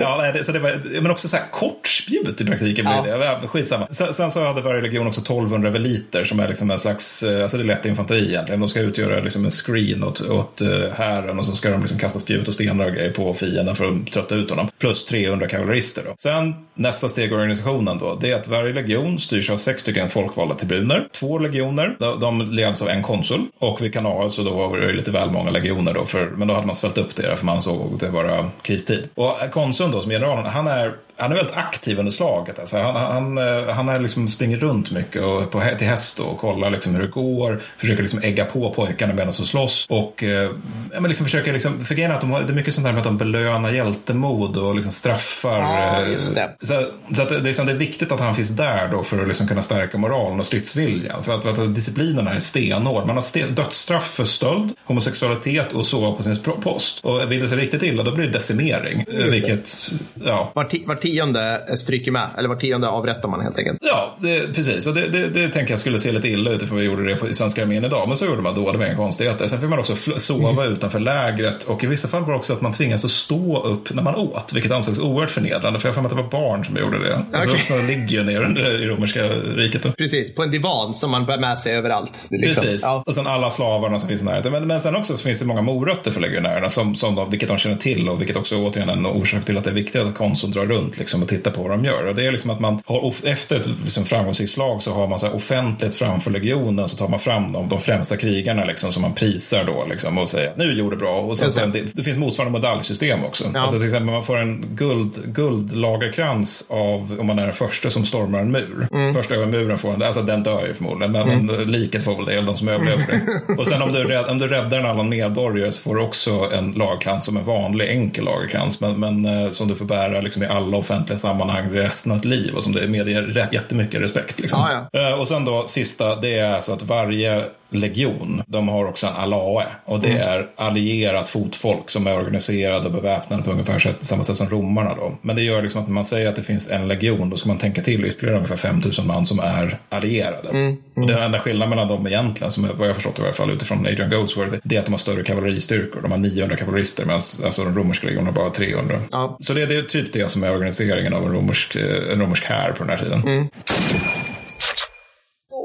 [0.00, 3.12] ja, nej, det, så det var, men också så här kort spjut i praktiken blir
[3.12, 3.38] ja.
[3.42, 3.48] det.
[3.48, 3.86] Skitsamma.
[3.90, 7.42] Sen, sen så hade varje legion också 1200 veliter som är liksom en slags, eh,
[7.42, 8.60] alltså det är lätt infanteri egentligen.
[8.60, 11.98] De ska utgöra liksom en screen åt, åt uh, hären och så ska de liksom
[11.98, 14.68] kasta spjut och stenar och grejer på fienden för att trötta ut honom.
[14.78, 16.04] Plus 300 kavallerister.
[16.16, 20.10] Sen nästa steg i organisationen då, det är att varje legion styrs av sex stycken
[20.10, 21.08] folkvalda tribuner.
[21.12, 23.40] Två legioner, de leds alltså av en konsul.
[23.58, 26.54] Och vid Kanal så då var det lite väl många legioner då, för, men då
[26.54, 29.08] hade man svällt upp det för man såg det vara kristid.
[29.14, 32.58] Och konsuln då som generalen, han är han är väldigt aktiv under slaget.
[32.58, 36.38] Alltså, han, han, eh, han är liksom springer runt mycket och på, till häst och
[36.38, 37.60] kollar liksom hur det går.
[37.78, 39.86] Försöker liksom ägga på pojkarna medan de slåss.
[39.88, 40.50] Och eh,
[40.92, 43.18] men liksom försöker liksom, för att de, det är mycket sånt här med att de
[43.18, 45.60] belönar hjältemod och liksom straffar.
[45.60, 46.50] Ja, eh, just det.
[46.62, 49.22] Så, så att det, är liksom, det är viktigt att han finns där då för
[49.22, 51.24] att liksom kunna stärka moralen och stridsviljan.
[51.24, 53.06] För att, för att disciplinen är stenhård.
[53.06, 57.04] Man har sten, dödsstraff för stöld, homosexualitet och sova på sin post.
[57.04, 59.04] Och vill det sig riktigt illa då blir det decimering.
[59.08, 59.70] Vilket,
[60.14, 60.50] ja.
[60.54, 62.28] Var, var tionde stryker med.
[62.38, 63.78] Eller var tionde avrättar man helt enkelt.
[63.80, 64.86] Ja, det, precis.
[64.86, 67.16] Och det, det, det tänker jag skulle se lite illa ut ifall vi gjorde det
[67.16, 68.08] på, i svenska armén idag.
[68.08, 68.72] Men så gjorde man då.
[68.72, 69.48] Det var inga konstigheter.
[69.48, 70.72] Sen fick man också sova mm.
[70.72, 71.64] utanför lägret.
[71.64, 74.14] Och i vissa fall var det också att man tvingades att stå upp när man
[74.14, 74.52] åt.
[74.52, 75.78] Vilket ansågs oerhört förnedrande.
[75.78, 77.14] För jag har för mig att det var barn som gjorde det.
[77.14, 77.52] Alltså okay.
[77.52, 79.82] vuxna ligger ju ner under i romerska riket.
[79.82, 79.92] Då.
[79.92, 82.28] Precis, på en divan som man bär med sig överallt.
[82.30, 82.64] Liksom.
[82.64, 82.82] Precis.
[82.82, 83.02] Ja.
[83.06, 84.52] Och sen alla slavarna som finns i närheten.
[84.52, 86.70] Men, men sen också så finns det många morötter för legionärerna.
[86.70, 89.58] Som, som de, vilket de känner till och vilket också återigen är en orsak till
[89.58, 92.06] att det är viktigt att konsuln drar runt liksom, och tittar på vad de gör.
[92.06, 95.18] Och det är liksom att man har, efter ett liksom, framgångsrikt slag så har man
[95.18, 99.14] så offentligt framför legionen så tar man fram de, de främsta krigarna liksom, som man
[99.14, 101.20] prisar då liksom, och säger nu gjorde bra.
[101.20, 103.44] Och sen, sen, det, det, finns motsvarande medaljsystem också.
[103.54, 103.60] Ja.
[103.60, 108.04] Alltså till exempel man får en guld, guldlagerkrans av om man är den första som
[108.04, 108.88] stormar en mur.
[108.90, 109.14] Mm.
[109.14, 111.68] Första över muren får en, alltså den dör ju förmodligen, men mm.
[111.68, 113.54] liket får väl det, eller de som överlever det.
[113.58, 116.72] och sen om du, om du räddar en annan medborgare så får du också en
[116.72, 120.46] lagkrans som en vanlig enkel lagerkrans, men, men eh, som du får bära liksom, i
[120.46, 124.40] alla offentliga sammanhang resten av ett liv och som det medger jättemycket respekt.
[124.40, 124.58] Liksom.
[124.70, 125.08] Ja, ja.
[125.08, 129.12] Eh, Och sen då sista, det är alltså att varje legion, de har också en
[129.12, 134.36] alae och det är allierat fotfolk som är organiserade och beväpnade på ungefär samma sätt
[134.36, 135.12] som romarna då.
[135.22, 137.48] Men det gör liksom att när man säger att det finns en legion, då ska
[137.48, 140.48] man tänka till ytterligare ungefär 5000 man som är allierade.
[140.96, 143.50] Och den enda skillnaden mellan dem egentligen, som är vad jag förstått i alla fall
[143.50, 146.02] utifrån Adrian Goldsworthy, det är att de har större kavalleristyrkor.
[146.02, 149.00] De har 900 kavallerister medan alltså, de romerska legionerna bara har 300.
[149.10, 149.36] Ja.
[149.40, 152.44] Så det, det är typ det som är organiseringen av en romersk, eh, en romersk
[152.44, 153.48] här på den här tiden.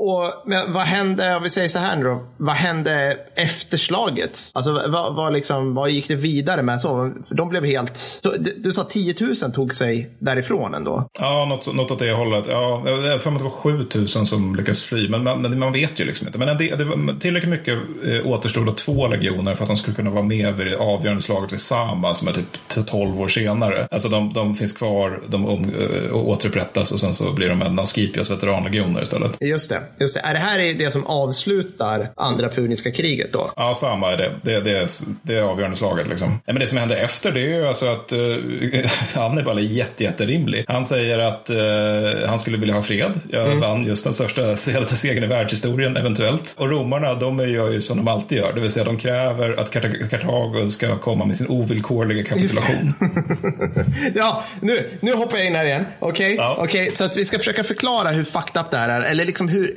[0.01, 4.51] Och, men vad hände, om vi säger så här nu då, vad hände efter slaget?
[4.53, 6.81] Alltså vad, vad, liksom, vad gick det vidare med?
[6.81, 11.09] Så, de blev helt, du, du sa 10 000 tog sig därifrån ändå.
[11.19, 12.45] Ja, något, något åt det hållet.
[12.47, 15.99] Ja, jag för mig att det var 7000 som lyckades fly, men man, man vet
[15.99, 16.39] ju liksom inte.
[16.39, 19.95] Men det, det var tillräckligt mycket eh, återstod av två legioner för att de skulle
[19.95, 23.87] kunna vara med vid det avgörande slaget vid Sama som är typ 12 år senare.
[23.91, 27.79] Alltså de, de finns kvar, de om, eh, återupprättas och sen så blir de en
[27.79, 29.37] av Scipios veteranlegioner istället.
[29.39, 30.21] Just det, just det.
[30.21, 33.51] Är det här det som avslutar andra puniska kriget då?
[33.55, 34.31] Ja, samma är det.
[34.41, 34.89] Det, det,
[35.21, 36.07] det är avgörande slaget.
[36.07, 36.39] Liksom.
[36.45, 38.85] Men det som händer efter det är ju alltså att uh,
[39.15, 40.65] Hannibal är jätte, jätterimlig.
[40.67, 43.19] Han säger att uh, han skulle vilja ha fred.
[43.29, 46.55] Jag vann just den största segern i världshistorien eventuellt.
[46.57, 48.53] Och romarna, de gör ju som de alltid gör.
[48.53, 52.93] Det vill säga de kräver att Karta- Kartago ska komma med sin ovillkorliga kapitulation.
[54.15, 55.85] ja, nu, nu hoppar jag in här igen.
[55.99, 56.55] Okej, Ja.
[56.59, 59.01] Okej, så att vi ska försöka förklara hur fucked up det här är.
[59.01, 59.75] Eller liksom hur,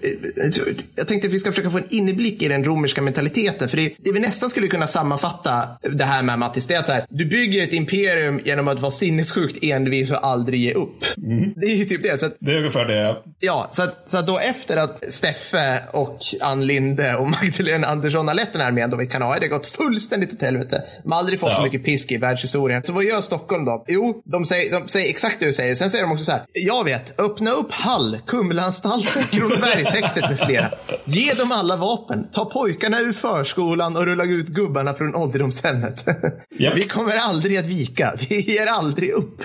[0.94, 3.68] jag tänkte att vi ska försöka få en inblick i den romerska mentaliteten.
[3.68, 6.86] För det, det vi nästan skulle kunna sammanfatta det här med Mattis, det är att
[6.86, 11.05] så här, du bygger ett imperium genom att vara sinnessjukt envis och aldrig ge upp.
[11.57, 12.20] Det är ju typ det.
[12.20, 13.16] Så att, Det är ungefär det.
[13.40, 18.28] Ja, så att, så att då efter att Steffe och Ann Linde och Magdalena Andersson
[18.28, 20.82] har lett den här armén då i Kanada, det har gått fullständigt åt helvete.
[21.03, 21.64] De har aldrig fått så Ja.
[21.64, 22.82] mycket pisk i världshistorien.
[22.82, 23.84] Så vad gör Stockholm då?
[23.88, 25.74] Jo, de säger, de säger exakt det du säger.
[25.74, 29.22] Sen säger de också så här, jag vet, öppna upp Hall, Kumlaanstalten,
[29.93, 30.70] Kronobergshäktet med flera.
[31.05, 32.28] Ge dem alla vapen.
[32.32, 36.05] Ta pojkarna ur förskolan och rulla ut gubbarna från ålderdomshemmet.
[36.59, 36.76] Japp.
[36.76, 38.14] Vi kommer aldrig att vika.
[38.28, 39.43] Vi ger aldrig upp.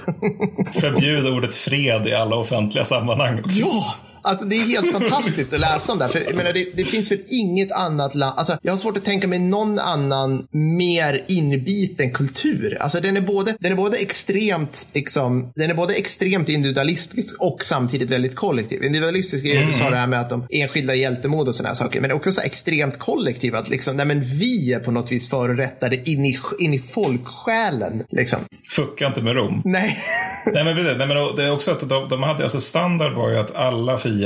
[0.73, 3.59] Förbjud ordet fred i alla offentliga sammanhang också.
[3.59, 3.95] Ja!
[4.27, 6.11] Alltså det är helt fantastiskt att läsa om det här.
[6.11, 8.39] För, jag menar, det, det finns väl inget annat land.
[8.39, 12.77] Alltså, jag har svårt att tänka mig någon annan mer inbiten kultur.
[12.81, 17.63] Alltså den är både, den är både extremt liksom, den är både extremt individualistisk och
[17.63, 18.83] samtidigt väldigt kollektiv.
[18.83, 22.01] Individualistisk är sa det här med att de enskilda hjältemod och sådana här saker.
[22.01, 23.55] Men också så extremt kollektiv.
[23.55, 28.03] Att liksom, nej men vi är på något vis förorättade in i, in i folksjälen.
[28.09, 28.39] Liksom.
[28.69, 29.61] Fucka inte med Rom.
[29.65, 30.03] Nej.
[30.45, 33.37] Nej men nej, men det är också att de, de hade, alltså standard var ju
[33.37, 34.16] att alla fiender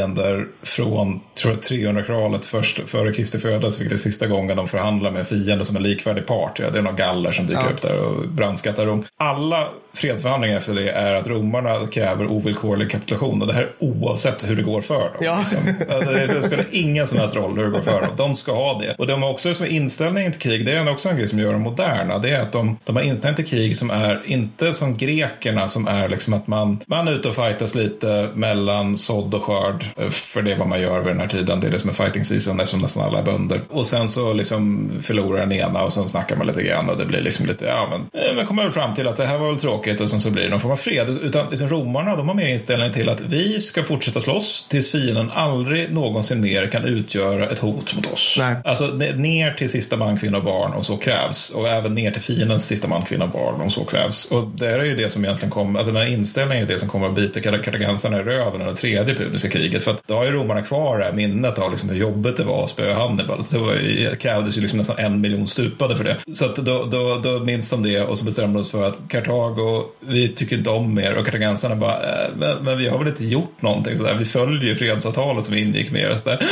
[0.64, 5.28] från tror jag, 300-talet först, före Kristi födelse, vilket är sista gången de förhandlar med
[5.28, 6.60] fiender som en likvärdig part.
[6.60, 7.70] Ja, det är några galler som dyker Ja.
[7.70, 9.04] upp där och brandskattar Rom.
[9.18, 14.56] Alla fredsförhandlingar efter det är att romarna kräver ovillkorlig kapitulation och det här oavsett hur
[14.56, 15.12] det går för dem.
[15.22, 15.38] Ja.
[15.40, 15.74] Liksom.
[15.90, 18.10] Det, det spelar ingen som helst roll hur det går för dem.
[18.18, 18.96] De ska ha det.
[18.98, 21.54] Och de har också som inställningen till krig, det är också en grej som gör
[21.54, 22.18] dem moderna.
[22.18, 25.88] Det är att de, de har inställning till krig som är inte som grekerna som
[25.88, 29.81] är liksom att man, man är ute och fightas lite mellan sådd och skörd.
[30.10, 31.60] För det är vad man gör vid den här tiden.
[31.60, 33.62] Det är det som är fighting season eftersom nästan alla är bönder.
[33.70, 37.06] Och sen så liksom förlorar den ena och sen snackar man lite grann och det
[37.06, 39.48] blir liksom lite, ja men, eh, man kommer väl fram till att det här var
[39.48, 41.10] väl tråkigt och sen så blir det någon form av fred.
[41.22, 45.32] Utan liksom romarna, de har mer inställning till att vi ska fortsätta slåss tills fienden
[45.34, 48.36] aldrig någonsin mer kan utgöra ett hot mot oss.
[48.40, 48.56] Nej.
[48.66, 51.50] Alltså ne- ner till sista man, kvinna och barn om så krävs.
[51.50, 54.26] Och även ner till fiendens sista man, kvinna och barn om så krävs.
[54.26, 56.90] Och det är ju det som egentligen kommer, alltså den här inställningen är det som
[56.90, 59.84] kommer att bita kar- kartagensarna i röven under tredje puniska kriget.
[59.84, 62.44] För att då har ju romarna kvar det här minnet av liksom hur jobbigt det
[62.44, 63.44] var att spöa Hannibal.
[63.52, 66.18] Det var ju- det krävdes ju liksom nästan en miljon stupade för det.
[66.34, 69.00] Så att då, då, då minns de det och så bestämde de sig för att
[69.10, 71.18] Kartago, vi tycker inte om er.
[71.18, 74.16] Och kartagensarna bara, äh, men, men vi har väl inte gjort någonting sådär.
[74.20, 76.12] Vi följer ju fredsavtalet som vi ingick med er.
[76.12, 76.44] och Så där,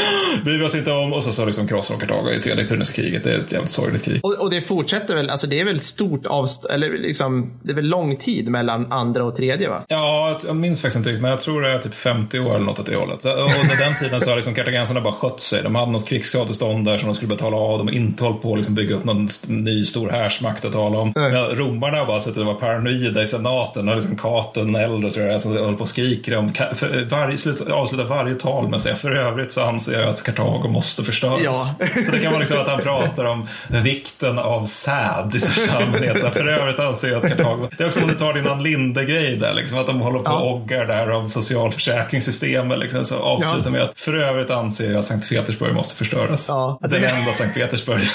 [0.44, 1.14] Bryr vi oss inte om.
[1.14, 3.24] Och så, så liksom krossar de Kartago i tredje puniska kriget.
[3.24, 4.20] Det är ett jävligt sorgligt krig.
[4.24, 7.76] Och, och det fortsätter väl, alltså det är väl stort avstånd, eller liksom, det är
[7.76, 9.84] väl lång tid mellan andra och tredje va?
[9.88, 12.66] Ja, jag- minns faktiskt inte riktigt, men jag tror det är typ 50 år eller
[12.66, 13.22] något åt det hållet.
[13.22, 15.64] Så, och under den tiden så har liksom kartagensarna bara skött sig.
[15.64, 17.78] De hade något krigsskadestånd där som de skulle betala av.
[17.78, 20.98] De har inte hållit på att liksom bygga upp någon ny stor härsmakt att tala
[20.98, 21.12] om.
[21.16, 25.12] Ja, romarna har bara suttit och var paranoida i senaten och liksom Cato den äldre
[25.12, 28.76] tror jag, som håller på och skriker om för varje, slut, avslutar varje tal med
[28.76, 31.42] att säga för övrigt så anser jag att Kartago måste förstöras.
[31.44, 31.54] Ja.
[32.06, 33.48] Så det kan vara liksom att han pratar om
[33.84, 36.22] vikten av säd i största allmänhet.
[36.22, 37.68] Så för övrigt anser jag att Kartago...
[37.78, 40.26] Det är också om du tar din Ann Linde-grej där, liksom, att de håller på
[40.32, 40.40] Ja.
[40.40, 42.80] och oggar där om socialförsäkringssystemet.
[42.80, 42.89] Liksom.
[42.94, 43.70] Liksom så avsluta Ja.
[43.72, 46.50] med att för övrigt anser jag att Sankt Petersburg måste förstöras.
[46.50, 48.02] Ja, alltså det- enda Sankt Petersburg.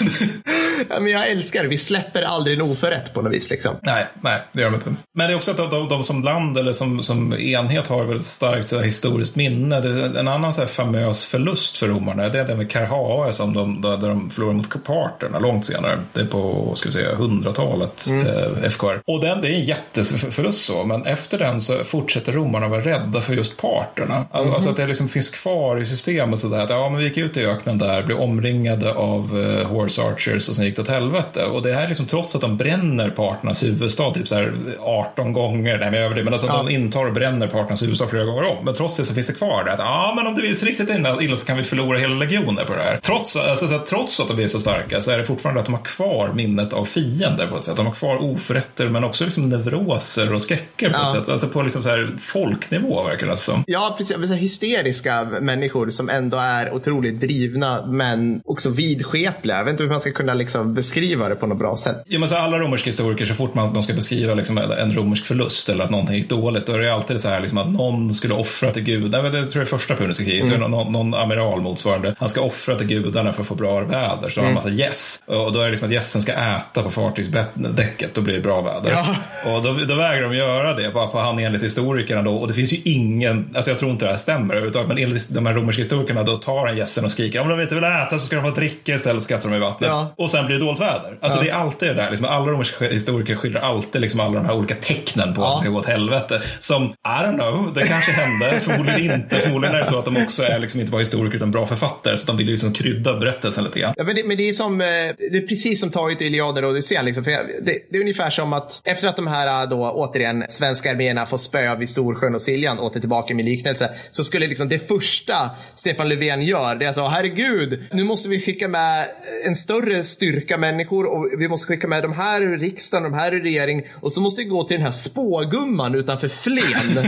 [0.91, 1.69] Ja, men jag älskar det.
[1.69, 3.51] Vi släpper aldrig en oförrätt på något vis.
[3.51, 3.77] Liksom.
[3.81, 4.95] nej, nej, det gör de inte.
[5.15, 8.27] Men det är också att de, de, som land eller som, som enhet har väldigt
[8.27, 9.81] starkt så här, historiskt minne.
[9.81, 13.53] Det, en annan så här, famös förlust för romarna det är det med Karhae som
[13.53, 15.99] de, där där de förlorade mot parterna långt senare.
[16.13, 19.03] Det är på ska vi säga, 100-talet, eh, FKR.
[19.07, 23.21] Och den, det är en jätteförlust så, men efter den så fortsätter romarna vara rädda
[23.21, 24.25] för just parterna.
[24.31, 27.17] Alltså, alltså att det liksom finns kvar i systemet sådär att ja, men vi gick
[27.17, 30.89] ut i öknen där, blev omringade av eh, horse archers och sen gick det åt
[30.89, 31.45] helvete.
[31.45, 35.33] Och det här är liksom trots att de bränner parternas huvudstad typ så här 18
[35.33, 36.63] gånger, nej men jag överdriver, men alltså Ja.
[36.67, 38.65] de intar och bränner parternas huvudstad flera gånger om.
[38.65, 40.69] Men trots det så finns det kvar det att ja, men om det vill sig
[40.69, 42.97] riktigt illa så kan vi förlora hela legioner på det här.
[43.03, 45.67] Trots, alltså, så att, trots att de är så starka så är det fortfarande att
[45.67, 47.77] de har kvar minnet av fiender på ett sätt.
[47.77, 51.07] De har kvar oförrätter men också liksom neuroser och skräcker på Ja.
[51.07, 51.29] ett sätt.
[51.29, 53.65] Alltså på liksom så här folknivå verkar det som.
[53.67, 54.15] Ja, precis.
[54.35, 59.57] Hysteriska människor som ändå är otroligt drivna men också vidskepliga.
[59.57, 62.03] Jag vet inte hur man ska kunna liksom beskriva det på något bra sätt.
[62.07, 65.25] Ja, men så alla romerska historiker, så fort man, de ska beskriva liksom en romersk
[65.25, 68.15] förlust eller att någonting gick dåligt, då är det alltid så här liksom att någon
[68.15, 69.29] skulle offra till gudarna.
[69.29, 70.53] Det tror jag är första puniska kriget.
[70.53, 72.15] Är någon, någon amiral motsvarande.
[72.19, 74.29] Han ska offra till gudarna för att få bra väder.
[74.29, 75.23] Så har han en massa gäss.
[75.27, 78.15] Och då är det liksom att gässen ska äta på fartygsdäcket.
[78.15, 78.93] Då blir det bra väder.
[78.93, 79.07] Ja.
[79.53, 82.37] Och då, då vägrar de göra det, bara på han enligt historikerna då.
[82.37, 85.35] Och det finns ju ingen, alltså jag tror inte det här stämmer överhuvudtaget, men enligt
[85.35, 88.19] de här romerska historikerna då tar han gässen och skriker om de inte vill äta
[88.19, 89.91] så ska de få dricka istället så kastar de i vattnet.
[89.93, 90.15] Ja.
[90.17, 91.19] Och sen blir det dåligt väder.
[91.21, 91.45] Alltså Ja.
[91.45, 94.55] det är alltid det där, liksom, alla romerska historiker skildrar alltid liksom alla de här
[94.55, 95.47] olika tecknen på Ja.
[95.51, 96.43] att det ska gå åt helvete.
[96.59, 99.37] Som, I don't know, det kanske hände, förmodligen inte.
[99.37, 102.17] Förmodligen är det så att de också är liksom inte bara historiker utan bra författare,
[102.17, 103.95] så de vill liksom krydda berättelsen lite grann.
[103.97, 106.65] Ja, men det, men det är som, eh, det är precis som taget i Iliaden
[106.65, 107.05] och Odysseen.
[107.05, 107.25] Liksom.
[107.25, 107.43] Det,
[107.91, 111.39] det är ungefär som att efter att de här eh, då återigen svenska arméerna får
[111.39, 116.09] spö vid Storsjön och Siljan, åter tillbaka min liknelse, så skulle liksom det första Stefan
[116.09, 119.07] Löfven gör, det är så, herregud, nu måste vi skicka med
[119.47, 123.35] en större styrka människor och vi måste skicka med de här ur riksdagen, de här
[123.35, 126.99] ur regering och så måste vi gå till den här spågumman utanför Flen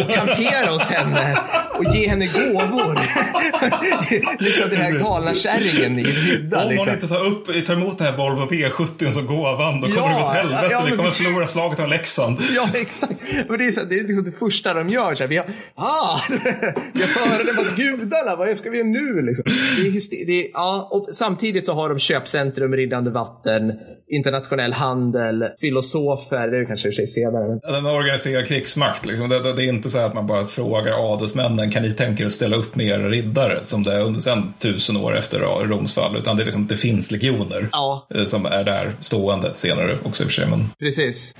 [0.00, 1.38] och kampera hos henne
[1.78, 3.00] och ge henne gåvor.
[4.38, 6.62] liksom den här galna kärringen i hydda.
[6.62, 6.86] Om liksom.
[6.88, 10.08] hon inte tar, upp, tar emot den här Volvo V70 som gåvan, då kommer Ja,
[10.08, 10.68] det gå åt helvete.
[10.70, 11.26] ja, vi men kommer precis.
[11.26, 12.38] förlora slaget av Leksand.
[12.54, 13.14] Ja, exakt.
[13.48, 15.14] Men det, är så, det är liksom det första de gör.
[15.14, 16.20] Så här, vi har, ah,
[16.92, 18.36] vi har förelämnat gudarna.
[18.36, 19.22] Vad ska vi göra nu?
[19.22, 19.44] Liksom.
[19.76, 23.72] Det är, det är, ja, och samtidigt så har de köpcentrum, rinnande vatten,
[24.10, 26.48] internationell handel, filosofer.
[26.48, 27.48] Det är kanske i och för sig senare.
[27.48, 27.74] Men...
[27.74, 29.06] En organiserad krigsmakt.
[29.06, 29.28] Liksom.
[29.28, 32.26] Det, det, det är inte så att man bara frågar adelsmännen, kan ni tänka er
[32.26, 33.64] att ställa upp med era riddare?
[33.64, 36.16] Som det är under sen tusen år efter Roms fall.
[36.16, 40.22] Utan det, är liksom, det finns legioner Ja, eh, som är där stående senare också
[40.22, 40.50] i och för sig.
[40.50, 41.34] Men, precis.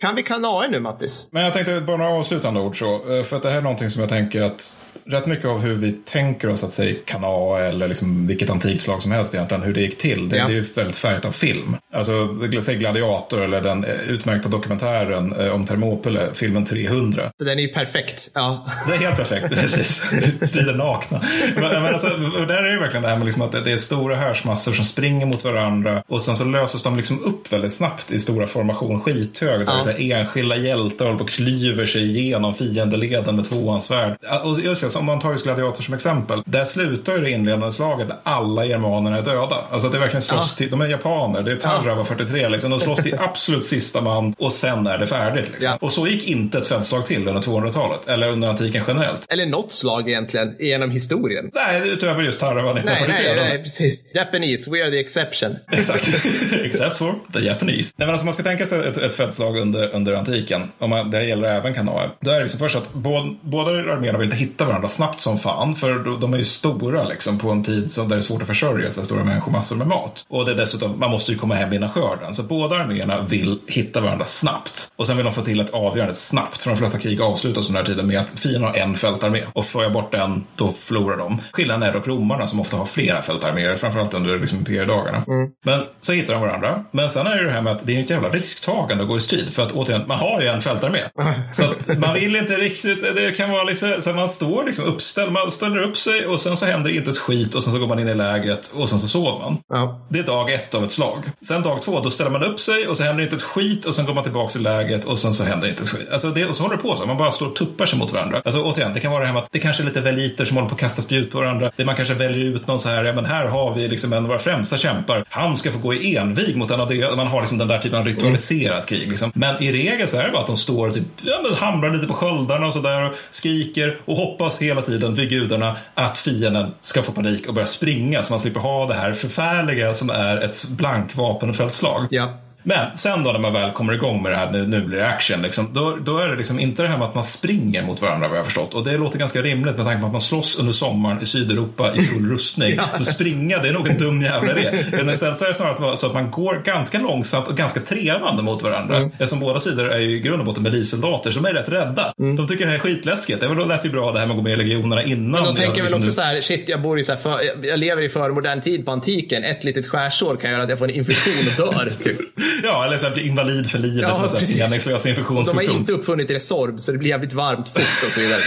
[0.00, 1.28] Kan vi kanae nu, Mattis?
[1.32, 3.16] men jag tänkte bara några avslutande ord så.
[3.16, 5.74] eh, För att det här är någonting som jag tänker att rätt mycket av hur
[5.74, 9.74] vi tänker oss att säga kana eller liksom vilket antikt slag som helst egentligen, hur
[9.74, 10.28] det gick till.
[10.28, 10.46] Det, Ja.
[10.46, 11.76] det är ju väldigt färgat av film.
[11.92, 12.28] Alltså,
[12.60, 17.30] säg Gladiator eller den eh, utmärkta dokumentären eh, om Thermopyle, filmen 300.
[17.38, 18.28] Den är ju perfekt.
[18.34, 18.66] Ja.
[18.88, 20.02] Det är helt perfekt, precis.
[20.42, 21.20] Strider nakna.
[21.54, 22.08] Men, men alltså,
[22.48, 25.26] där är det verkligen det här med liksom att det är stora härsmassor som springer
[25.26, 29.60] mot varandra och sen så löses de liksom upp väldigt snabbt i stora formation skithög.
[29.66, 29.80] Där Ja.
[29.82, 34.16] så här enskilda hjältar håller på och klyver sig igenom fiendeleden med tvåhandsvärd.
[34.44, 36.42] Och just det, om man tar just Gladiator som exempel.
[36.46, 39.64] Där slutar ju det inledande slaget där alla germanerna är döda.
[39.70, 42.70] Alltså det är verkligen slåss till, de är japaner, det är Tarrava 43 liksom.
[42.70, 45.48] De slåss till absolut sista man och sen är det färdigt.
[45.52, 45.70] Liksom.
[45.70, 45.78] Ja.
[45.80, 49.26] Och så gick inte ett fältslag till under 200-talet eller under antiken generellt.
[49.28, 51.50] Eller något slag egentligen, genom historien.
[51.54, 53.26] Nej, utöver just Tarrava Nej, 1943.
[53.26, 53.42] nej, då.
[53.42, 54.04] nej, precis.
[54.14, 55.56] Japanese, we are the exception.
[55.72, 56.08] Exakt.
[56.64, 57.94] Except for the Japanese.
[57.96, 60.62] Nej, men alltså man ska tänka sig ett, ett fältslag under, under antiken.
[60.78, 62.10] Om man, det gäller även kanae.
[62.20, 65.38] Då är det liksom först att båda, båda arméerna vill inte hitta varandra snabbt som
[65.38, 65.74] fan.
[65.74, 68.48] För de, är ju stora liksom, på en tid som där det är svårt att
[68.48, 70.26] försörja sig stora människomassor med mat.
[70.28, 72.34] Och det är dessutom, man måste ju komma hem innan skörden.
[72.34, 74.92] Så båda arméerna vill hitta varandra snabbt.
[74.96, 76.62] Och sen vill de få till ett avgörande snabbt.
[76.62, 79.42] För de flesta krig avslutas den här tiden med att fienden har en fältarmé.
[79.52, 81.40] Och får jag bort den, då förlorar de.
[81.52, 83.76] Skillnaden är dock romarna som ofta har flera fältarméer.
[83.76, 85.24] Framförallt under liksom, imperiedagarna.
[85.64, 86.84] Men så hittar de varandra.
[86.90, 89.16] Men sen är det det här med att det är ett jävla risktagande att gå
[89.16, 89.54] i strid.
[89.54, 91.00] För att återigen, man har ju en fältarmé.
[91.52, 95.32] Så att man vill inte riktigt, det kan vara liksom, så man står liksom uppställd,
[95.32, 97.86] man ställer upp sig och sen så händer inte ett skit och sen så går
[97.86, 99.58] man in i lägret och sen så sover man.
[99.68, 100.06] Ja.
[100.08, 101.22] Det är dag ett av ett slag.
[101.46, 103.94] Sen dag två, då ställer man upp sig och så händer inte ett skit och
[103.94, 106.08] sen går man tillbaka i läget och sen så händer inte ett skit.
[106.12, 107.06] Alltså det, och så håller det på så.
[107.06, 108.42] Man bara står och tuppar sig mot varandra.
[108.44, 110.56] Alltså återigen, det kan vara det här med att det kanske är lite veliter som
[110.56, 111.70] håller på att kasta spjut på varandra.
[111.76, 114.22] Det man kanske väljer ut någon så här, ja men här har vi liksom en
[114.22, 115.24] av våra främsta kämpar.
[115.28, 117.78] Han ska få gå i envig mot en av deras, man har liksom den där
[117.78, 119.08] typen av ritualiserat krig.
[119.08, 119.32] Liksom.
[119.34, 122.06] Men i regel så är det bara att de står och typ, ja, hamrar lite
[122.06, 127.02] på sköldarna och sådär och skriker och hoppas hela tiden vid gudarna att fienden ska
[127.02, 130.68] få panik och börja springa så man slipper ha det här förfärliga som är ett
[130.68, 132.06] blankvapenfältslag.
[132.10, 132.45] Ja.
[132.68, 135.06] Men sen då när man väl kommer igång med det här, nu, nu blir det
[135.06, 138.02] action, liksom, då, då är det liksom inte det här med att man springer mot
[138.02, 138.74] varandra vad jag förstått.
[138.74, 141.96] Och det låter ganska rimligt med tanke på att man slåss under sommaren i Sydeuropa
[141.96, 142.74] i full rustning.
[142.76, 142.98] ja.
[142.98, 144.84] Så springa, det är nog en dum jävla idé.
[144.90, 148.42] Men istället så är det snarare så att man går ganska långsamt och ganska trevande
[148.42, 148.96] mot varandra.
[148.96, 149.10] Mm.
[149.10, 152.12] Eftersom båda sidor är ju i grund och botten milissoldater som är rätt rädda.
[152.18, 152.36] Mm.
[152.36, 153.40] De tycker det här är skitläskigt.
[153.40, 155.30] Det lät ju bra det här med att gå med i legionerna innan.
[155.30, 157.40] Men de tänker liksom väl också så här, shit jag bor i så här, för,
[157.62, 159.44] jag lever i förmodern tid på antiken.
[159.44, 161.92] Ett litet skärsår kan göra att jag får en infektion och dör.
[162.04, 162.18] Typ.
[162.62, 164.02] ja, eller så blir invalid för livet.
[164.08, 165.56] Ja, för meningslös infektionssjukdom.
[165.56, 168.40] De har inte uppfunnit Resorb så det blir jävligt varmt fort och så vidare.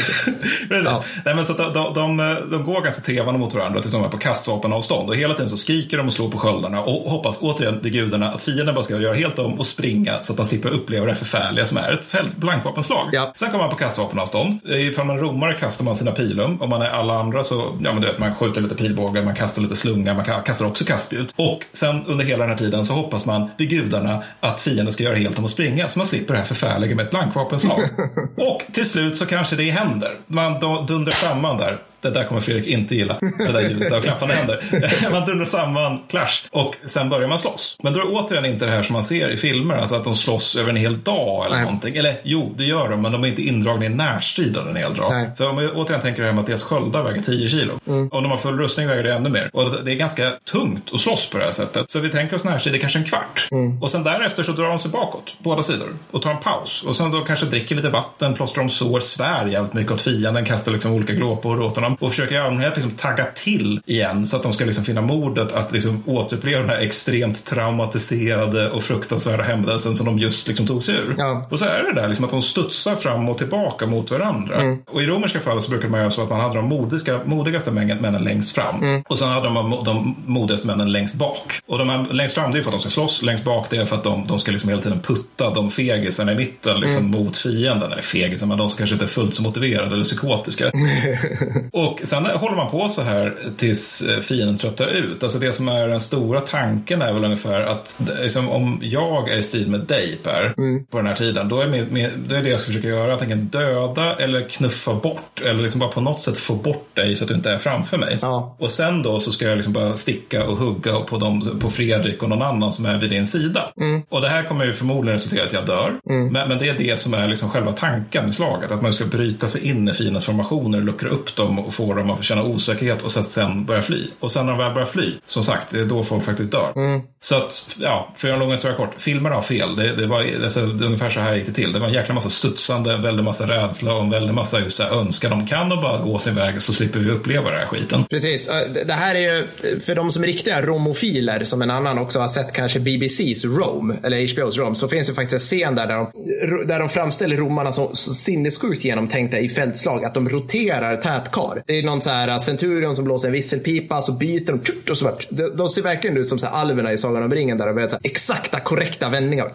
[0.86, 1.04] ja.
[1.26, 2.18] Nej, men så de, de,
[2.52, 5.10] de, går ganska trevande mot varandra tills de är på kastvapenavstånd.
[5.10, 8.32] Och hela tiden så skriker de och slår på sköldarna och hoppas återigen till gudarna
[8.32, 11.16] att fienden bara ska göra helt om och springa så att man slipper uppleva det
[11.16, 13.10] förfärliga som är ett blankvapenslag.
[13.12, 13.34] Ja.
[13.36, 14.60] Sen kommer man på kastvapenavstånd.
[14.66, 16.62] Ifall man romare kastar man sina pilum.
[16.62, 19.36] Om man är alla andra så, ja men du vet, man skjuter lite pilbågar, man
[19.36, 21.34] kastar lite slunga, man kastar också kastspjut.
[21.36, 23.99] Och sen under hela den här tiden så hoppas man vid gudarna
[24.40, 27.06] att fienden ska göra helt om att springa så man slipper det här förfärliga med
[27.06, 27.90] ett blankvapenslag.
[28.38, 30.18] och till slut så kanske det händer.
[30.28, 34.34] Man dundrar samman där det där kommer Fredrik inte gilla, det där ljudet av klappande
[34.36, 35.12] händer.
[35.12, 37.78] man dundrar samman, clash, och sen börjar man slåss.
[37.84, 40.04] Men då är det återigen inte det här som man ser i filmer, alltså att
[40.04, 41.66] de slåss över en hel dag eller Nej.
[41.66, 41.96] någonting.
[41.96, 44.96] Eller jo, det gör de, men de är inte indragna i närstrid under en hel
[44.96, 45.12] dag.
[45.12, 45.32] Nej.
[45.38, 47.80] För om vi återigen tänker det här med att deras sköldar väger 10 kilo.
[47.88, 48.10] Mm.
[48.12, 49.50] Om de har full rustning väger det ännu mer.
[49.54, 51.92] Och det är ganska tungt att slåss på det här sättet.
[51.92, 53.48] Så vi tänker oss närstrid i kanske en kvart.
[53.52, 53.84] Mm.
[53.84, 56.84] Och sen därefter så drar de sig bakåt, båda sidor, och tar en paus.
[56.84, 60.46] Och sen då kanske dricker lite vatten, plåstrar om sår, svär jävligt mycket åt fienden,
[60.46, 64.36] kastar liksom olika glåpor åt honom och försöker i allmänhet liksom tagga till igen så
[64.36, 69.44] att de ska liksom finna modet att liksom återuppleva den här extremt traumatiserade och fruktansvärda
[69.44, 71.16] händelsen som de just liksom tog sig ur.
[71.18, 71.48] Ja.
[71.52, 74.56] Och så är det där liksom att de studsar fram och tillbaka mot varandra.
[74.56, 74.78] Mm.
[74.92, 77.72] Och i romerska fall så brukar man göra så att man hade de modiga, modigaste
[77.72, 79.04] männen längst fram mm.
[79.10, 81.62] och sen hade de de modigaste männen längst bak.
[81.68, 83.78] Och de här längst fram det är för att de ska slåss, längst bak det
[83.78, 87.06] är för att de, de ska liksom hela tiden putta de fegisarna i mitten liksom
[87.06, 87.22] mm.
[87.22, 87.92] mot fienden.
[87.92, 90.72] Eller fegisar, men de som kanske inte är fullt så motiverade eller psykotiska.
[91.80, 95.24] och sen håller man på så här tills eh, fienden tröttar ut.
[95.24, 99.38] Alltså det som är den stora tanken är väl ungefär att liksom, om jag är
[99.38, 100.86] i strid med dig Per mm.
[100.86, 101.50] på den här tiden.
[101.50, 104.94] Då är, med, med, då är det jag ska försöka göra antingen döda eller knuffa
[104.94, 105.42] bort.
[105.42, 107.98] Eller liksom bara på något sätt få bort dig så att du inte är framför
[107.98, 108.18] mig.
[108.22, 108.56] Ja.
[108.60, 112.24] Och sen då så ska jag liksom bara sticka och hugga på, dem, på Fredrik
[112.24, 113.72] och någon annan som är vid din sida.
[113.78, 114.02] Mm.
[114.10, 116.00] Och det här kommer ju förmodligen resultera i att jag dör.
[116.10, 116.34] Mm.
[116.34, 118.72] Men, men, det är det som är liksom själva tanken i slaget.
[118.72, 122.10] Att man ska bryta sig in i fiendens formationer, luckra upp dem och få dem
[122.10, 124.08] att känna osäkerhet och sen börja fly.
[124.20, 126.74] Och sen när de väl börjar fly, som sagt, det är då folk faktiskt dör.
[126.76, 127.02] Mm.
[127.22, 128.94] Så att, ja, för att göra en lång historia kort.
[128.98, 129.76] Filmerna har fel.
[129.76, 131.74] Det, det var alltså, det ungefär så här gick det till.
[131.74, 134.78] Det var en jäkla massa studsande, en väldig massa rädsla och en väldig massa just
[134.78, 137.60] så här, önskan de kan och bara gå sin väg så slipper vi uppleva den
[137.60, 138.04] här skiten.
[138.10, 138.52] Precis.
[138.86, 139.48] Det här är ju,
[139.86, 143.96] för de som är riktiga romofiler, som en annan också har sett kanske BBCs Rome,
[144.04, 147.38] eller HBO's Rome, så finns det faktiskt en scen där, där de, där de framställer
[147.38, 150.06] romarna som sinnessjukt genomtänkta i fältslag.
[150.06, 151.59] Att de roterar tätkar.
[151.66, 154.98] Det är någon så här äh, Centurion som blåser en visselpipa, så byter de och
[154.98, 155.18] så.
[155.30, 157.78] De, de ser verkligen ut som så här alverna i Sagan om ringen där de
[157.78, 159.52] gör exakta korrekta vändningar.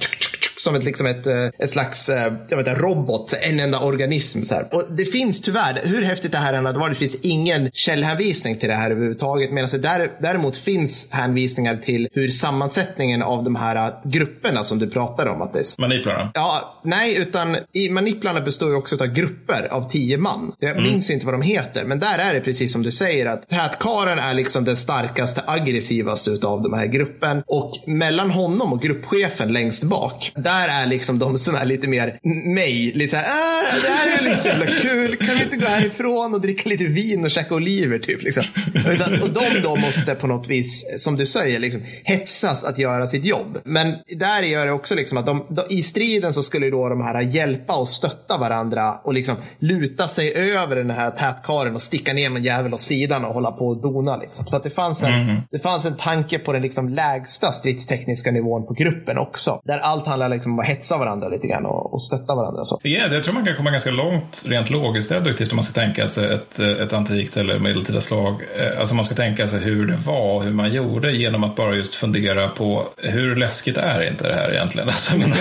[0.65, 4.43] Som ett, liksom ett, eh, ett slags eh, jag vet inte, robot, en enda organism.
[4.43, 4.69] Så här.
[4.73, 8.57] Och det finns tyvärr, hur häftigt det här än hade varit, det finns ingen källhänvisning
[8.57, 9.51] till det här överhuvudtaget.
[9.51, 14.91] Medan det där, däremot finns hänvisningar till hur sammansättningen av de här grupperna som du
[14.91, 15.43] pratar om.
[15.43, 15.81] Är...
[15.81, 16.31] Maniplarna?
[16.35, 20.53] Ja, nej, utan i maniplarna består ju också av grupper av tio man.
[20.59, 20.85] Jag mm.
[20.85, 24.19] minns inte vad de heter, men där är det precis som du säger att tätkaren
[24.19, 29.85] är liksom den starkaste, aggressivaste utav de här gruppen och mellan honom och gruppchefen längst
[29.85, 32.19] bak, där är liksom de som är lite mer
[32.55, 35.67] mig, lite såhär, ah, det här är liksom så jävla kul, kan vi inte gå
[35.67, 38.45] härifrån och dricka lite vin och käka oliver typ liksom.
[38.75, 43.07] Utan, och de då måste på något vis, som du säger, liksom, hetsas att göra
[43.07, 43.59] sitt jobb.
[43.65, 47.01] Men där gör det också liksom att de, de, i striden så skulle då de
[47.01, 52.13] här hjälpa och stötta varandra och liksom luta sig över den här tätkaren och sticka
[52.13, 54.17] ner någon jävel åt sidan och hålla på och dona.
[54.17, 54.47] Liksom.
[54.47, 55.43] Så att det fanns, en, mm.
[55.51, 59.61] det fanns en tanke på den liksom lägsta stridstekniska nivån på gruppen också.
[59.65, 62.65] Där allt handlar liksom om att hetsa varandra lite grann och, och stötta varandra.
[62.65, 62.81] Så.
[62.85, 66.09] Yeah, jag tror man kan komma ganska långt rent logiskt deduktivt om man ska tänka
[66.09, 68.35] sig ett, ett antikt eller medeltida slag.
[68.59, 71.77] Eh, alltså man ska tänka sig hur det var, hur man gjorde genom att bara
[71.77, 74.89] just fundera på hur läskigt är inte det här egentligen?
[74.95, 75.33] Alltså, men,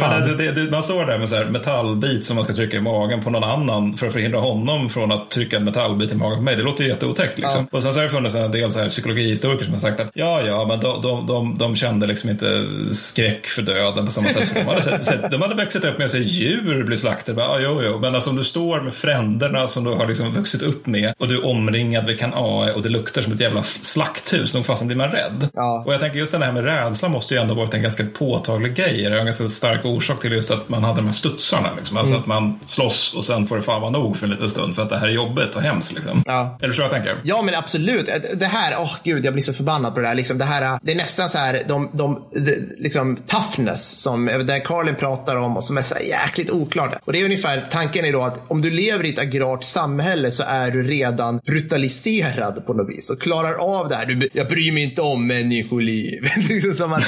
[0.00, 2.80] ja, det, det, det, man står där med så metallbit som man ska trycka i
[2.80, 6.38] magen på någon annan för att förhindra honom från att trycka en metallbit i magen
[6.38, 6.56] på mig.
[6.56, 7.38] Det låter ju jätteotäckt.
[7.38, 7.66] Liksom.
[7.70, 7.76] Ja.
[7.76, 10.10] Och sen så har det funnits en del så här psykologihistoriker som har sagt att
[10.14, 14.28] ja, ja, men de, de, de, de kände liksom inte skräck för döden på samma
[14.40, 17.36] För de, hade sett, sett, de hade växt upp med att se djur bli slaktade.
[17.36, 17.98] Bara, ah, jo, jo.
[17.98, 21.28] Men alltså om du står med fränderna som du har liksom vuxit upp med och
[21.28, 24.54] du är omringad vid kanae och det luktar som ett jävla slakthus.
[24.54, 25.48] Nog fasen blir man rädd.
[25.54, 25.82] Ja.
[25.86, 28.76] Och jag tänker just det här med rädsla måste ju ändå varit en ganska påtaglig
[28.76, 29.02] grej.
[29.02, 31.68] Det är en ganska stark orsak till just att man hade de här studsarna.
[31.76, 31.96] Liksom.
[31.96, 32.20] Alltså mm.
[32.20, 34.82] att man slåss och sen får det fan vara nog för en liten stund för
[34.82, 35.94] att det här är jobbigt och hemskt.
[35.94, 36.22] Liksom.
[36.26, 36.58] Ja.
[36.62, 37.20] Eller så jag tänker?
[37.24, 38.08] Ja, men absolut.
[38.38, 40.14] Det här, åh oh, gud, jag blir så förbannad på det där.
[40.14, 44.64] Liksom, det, här det är nästan så här, de, de, de liksom toughness som där
[44.64, 46.98] Carlin pratar om och som är så jäkligt oklart.
[47.04, 50.30] Och det är ungefär, tanken är då att om du lever i ett agrart samhälle
[50.30, 54.06] så är du redan brutaliserad på något vis och klarar av det här.
[54.06, 56.22] Du, jag bryr mig inte om människoliv.
[56.48, 57.04] liksom som att,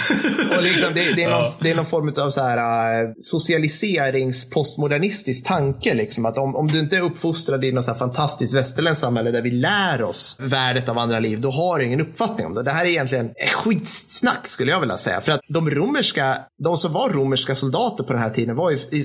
[0.56, 4.50] och liksom, det, det, är någon, det är någon form av så här, uh, socialiserings
[4.50, 5.94] postmodernistisk tanke.
[5.94, 9.30] Liksom, att om, om du inte är uppfostrad i något så här fantastiskt västerländskt samhälle
[9.30, 12.62] där vi lär oss värdet av andra liv, då har du ingen uppfattning om det.
[12.62, 15.20] Det här är egentligen skitsnack skulle jag vilja säga.
[15.20, 18.78] För att de romerska, de som var romerska soldater på den här tiden var ju
[18.90, 19.04] i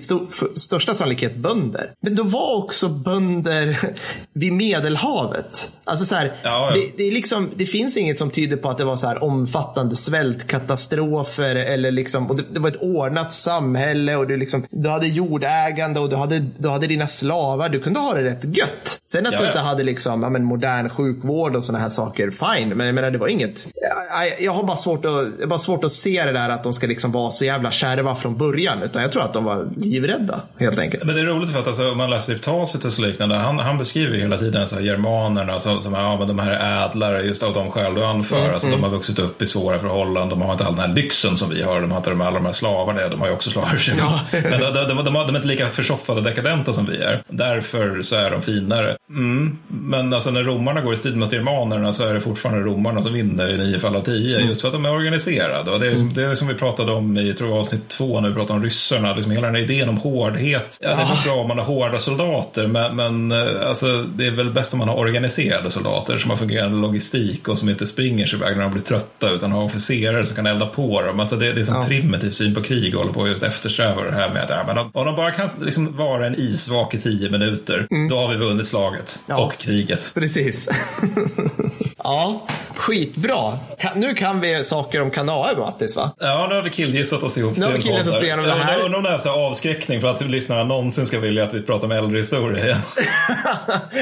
[0.55, 1.93] största sannolikhet bönder.
[2.01, 3.79] Men de var också bönder
[4.33, 5.71] vid Medelhavet.
[5.83, 6.73] Alltså så här, ja, ja.
[6.73, 9.95] Det, det, liksom, det finns inget som tyder på att det var så här omfattande
[9.95, 15.07] svältkatastrofer eller liksom, och det, det var ett ordnat samhälle och du, liksom, du hade
[15.07, 17.69] jordägande och du hade, du hade dina slavar.
[17.69, 19.01] Du kunde ha det rätt gött.
[19.11, 22.31] Sen att ja, du inte hade liksom, ja, men, modern sjukvård och sådana här saker,
[22.31, 22.69] fine.
[22.69, 23.67] Men jag menar, det var inget.
[23.75, 26.87] Jag, jag har bara svårt, att, bara svårt att se det där att de ska
[26.87, 28.83] liksom vara så jävla kärva från början.
[28.83, 31.03] Utan jag tror att de var livrädda helt enkelt.
[31.03, 33.35] Men det är roligt för att alltså, om man läser typ Tacitus och liknande.
[33.35, 36.51] Han, han beskriver ju hela tiden så här, germanerna som, som ja, men de här
[36.51, 38.39] är ädlare just av de skäl du anför.
[38.39, 38.81] Mm, alltså, mm.
[38.81, 40.39] De har vuxit upp i svåra förhållanden.
[40.39, 41.81] De har inte all den här lyxen som vi har.
[41.81, 43.07] De har inte alla de här slavarna.
[43.07, 43.81] De har ju också slavar.
[43.97, 44.19] Ja.
[44.31, 47.21] men de, de, de, de, de är inte lika försoffade och dekadenta som vi är.
[47.27, 48.97] Därför så är de finare.
[49.09, 49.57] Mm.
[49.67, 53.13] Men alltså när romarna går i strid mot germanerna så är det fortfarande romarna som
[53.13, 54.35] vinner i nio fall av tio.
[54.35, 54.47] Mm.
[54.47, 55.71] Just för att de är organiserade.
[55.71, 58.21] Och det är, som, det är som vi pratade om i tror jag, avsnitt två
[58.21, 59.13] när vi pratade om ryssarna.
[59.13, 60.77] Liksom hela den här idén om hårdhet.
[60.81, 62.67] Ja, det är så bra om man har hårda soldater.
[62.67, 66.37] Men, men eh, alltså, det är väl bäst om man har organiserade soldater som har
[66.37, 70.25] fungerande logistik och som inte springer sig iväg när de blir trötta utan har officerare
[70.25, 71.19] som kan elda på dem.
[71.19, 71.85] Alltså, det, det är en ja.
[71.87, 74.63] primitiv syn på krig och håller på att just eftersträva det här med att ja,
[74.67, 78.09] men om de bara kan liksom vara en isvak i tio minuter, mm.
[78.09, 79.37] då har vi vunnit slaget ja.
[79.37, 80.11] och kriget.
[80.13, 80.67] Precis.
[82.03, 83.59] ja, skitbra.
[83.95, 86.11] Nu kan vi saker om kanaer, Mattis, va?
[86.19, 88.79] Ja, nu har vi killgissat oss ihop Nu har vi killgissat oss igenom det här.
[88.79, 91.85] Undrar om det är så avskräckning för att lyssnarna någonsin ska vilja att vi pratar
[91.85, 92.77] om äldre historia igen.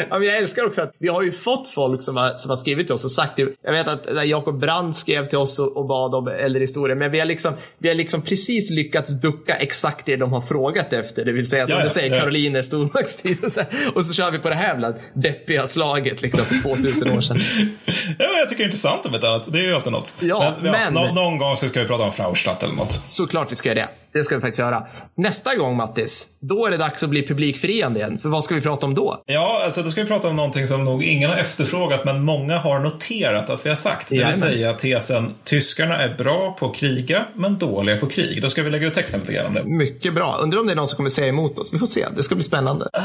[0.10, 2.58] ja, men jag älskar också att vi har ju fått folk som har, som har
[2.58, 5.86] skrivit till oss och sagt Jag vet att Jakob Brand skrev till oss och, och
[5.86, 10.06] bad om äldre historia, men vi har, liksom, vi har liksom precis lyckats ducka exakt
[10.06, 11.26] det de har frågat efter.
[11.26, 12.20] Det vill säga, som ja, du säger, ja.
[12.20, 13.44] Karoliner stormaktstid.
[13.44, 13.62] Och så,
[13.96, 17.40] och så kör vi på det här bland deppiga slaget liksom, för 2000 år sedan.
[18.20, 19.54] ja, jag tycker det är intressant om ett annat.
[19.54, 20.16] Det är ju alltid något.
[20.22, 21.16] Ja, men, ja, men...
[21.16, 22.92] Någon gång så ska vi prata om Fraustadt eller något.
[22.92, 23.88] Såklart vi ska göra det.
[24.14, 24.88] Det ska vi faktiskt göra.
[25.18, 28.20] Nästa gång Mattis, då är det dags att bli publikfriande igen.
[28.22, 29.24] För vad ska vi prata om då?
[29.26, 32.58] Ja, alltså då ska vi prata om någonting som nog ingen har efterfrågat men många
[32.58, 34.10] har noterat att vi har sagt.
[34.10, 38.42] Det vill säga tesen tyskarna är bra på att kriga men dåliga på krig.
[38.42, 39.64] Då ska vi lägga ut texten lite grann om det.
[39.64, 40.38] Mycket bra.
[40.42, 41.74] Undrar om det är någon som kommer säga emot oss.
[41.74, 42.06] Vi får se.
[42.16, 42.88] Det ska bli spännande.
[42.94, 43.00] Ja,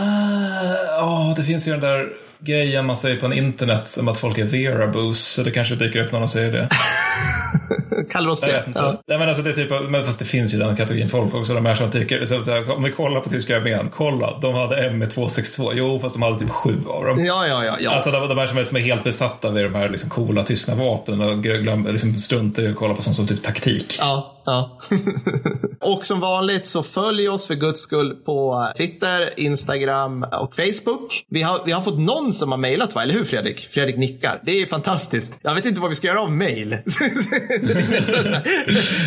[1.01, 2.09] uh, oh, det finns ju den där
[2.45, 5.21] grejen man säger på en internet om att folk är verabos.
[5.21, 6.69] Så det kanske dyker upp någon och säger det.
[8.11, 8.65] Kallar oss det?
[8.75, 9.03] Ja.
[9.07, 11.55] Nej, men alltså det är typ, men fast det finns ju den kategorin folk också.
[11.55, 14.55] De här som tycker, så, så här, om vi kollar på tyska armén, kolla, de
[14.55, 15.73] hade ME262.
[15.75, 17.25] Jo, fast de hade typ sju av dem.
[17.25, 17.77] Ja, ja, ja.
[17.81, 17.91] ja.
[17.91, 20.43] Alltså de, de här som är, som är helt besatta vid de här liksom, coola
[20.43, 23.97] tyska vapnen och glöm, liksom, struntar i att kolla på sånt som typ taktik.
[24.01, 24.81] Ja, ja.
[25.81, 31.25] och som vanligt så följ oss för guds skull på Twitter, Instagram och Facebook.
[31.29, 33.03] Vi har, vi har fått någon som har mejlat, va?
[33.03, 33.69] Eller hur Fredrik?
[33.73, 34.41] Fredrik nickar.
[34.47, 35.39] Det är fantastiskt.
[35.43, 36.71] Jag vet inte vad vi ska göra av mejl.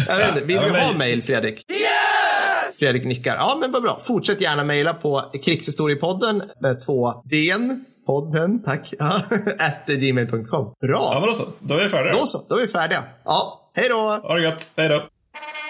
[0.08, 0.42] jag vet inte.
[0.46, 1.66] Vill vi ha mejl, Fredrik?
[1.72, 2.80] Yes!
[2.80, 3.36] Fredrik nickar.
[3.36, 4.00] Ja, men vad bra.
[4.04, 7.54] Fortsätt gärna mejla på krigshistoriepodden med två D.
[8.06, 8.94] Podden, tack.
[9.60, 10.74] At gmail.com.
[10.82, 11.12] Bra.
[11.14, 11.44] Ja, men då så.
[11.60, 12.14] Då är vi färdiga.
[12.14, 12.46] Då så.
[12.50, 13.04] Då är vi färdiga.
[13.26, 13.96] Ja, hej då.
[13.96, 14.70] Ha det gött.
[14.78, 15.08] Hej då.
[15.40, 15.67] Thank you.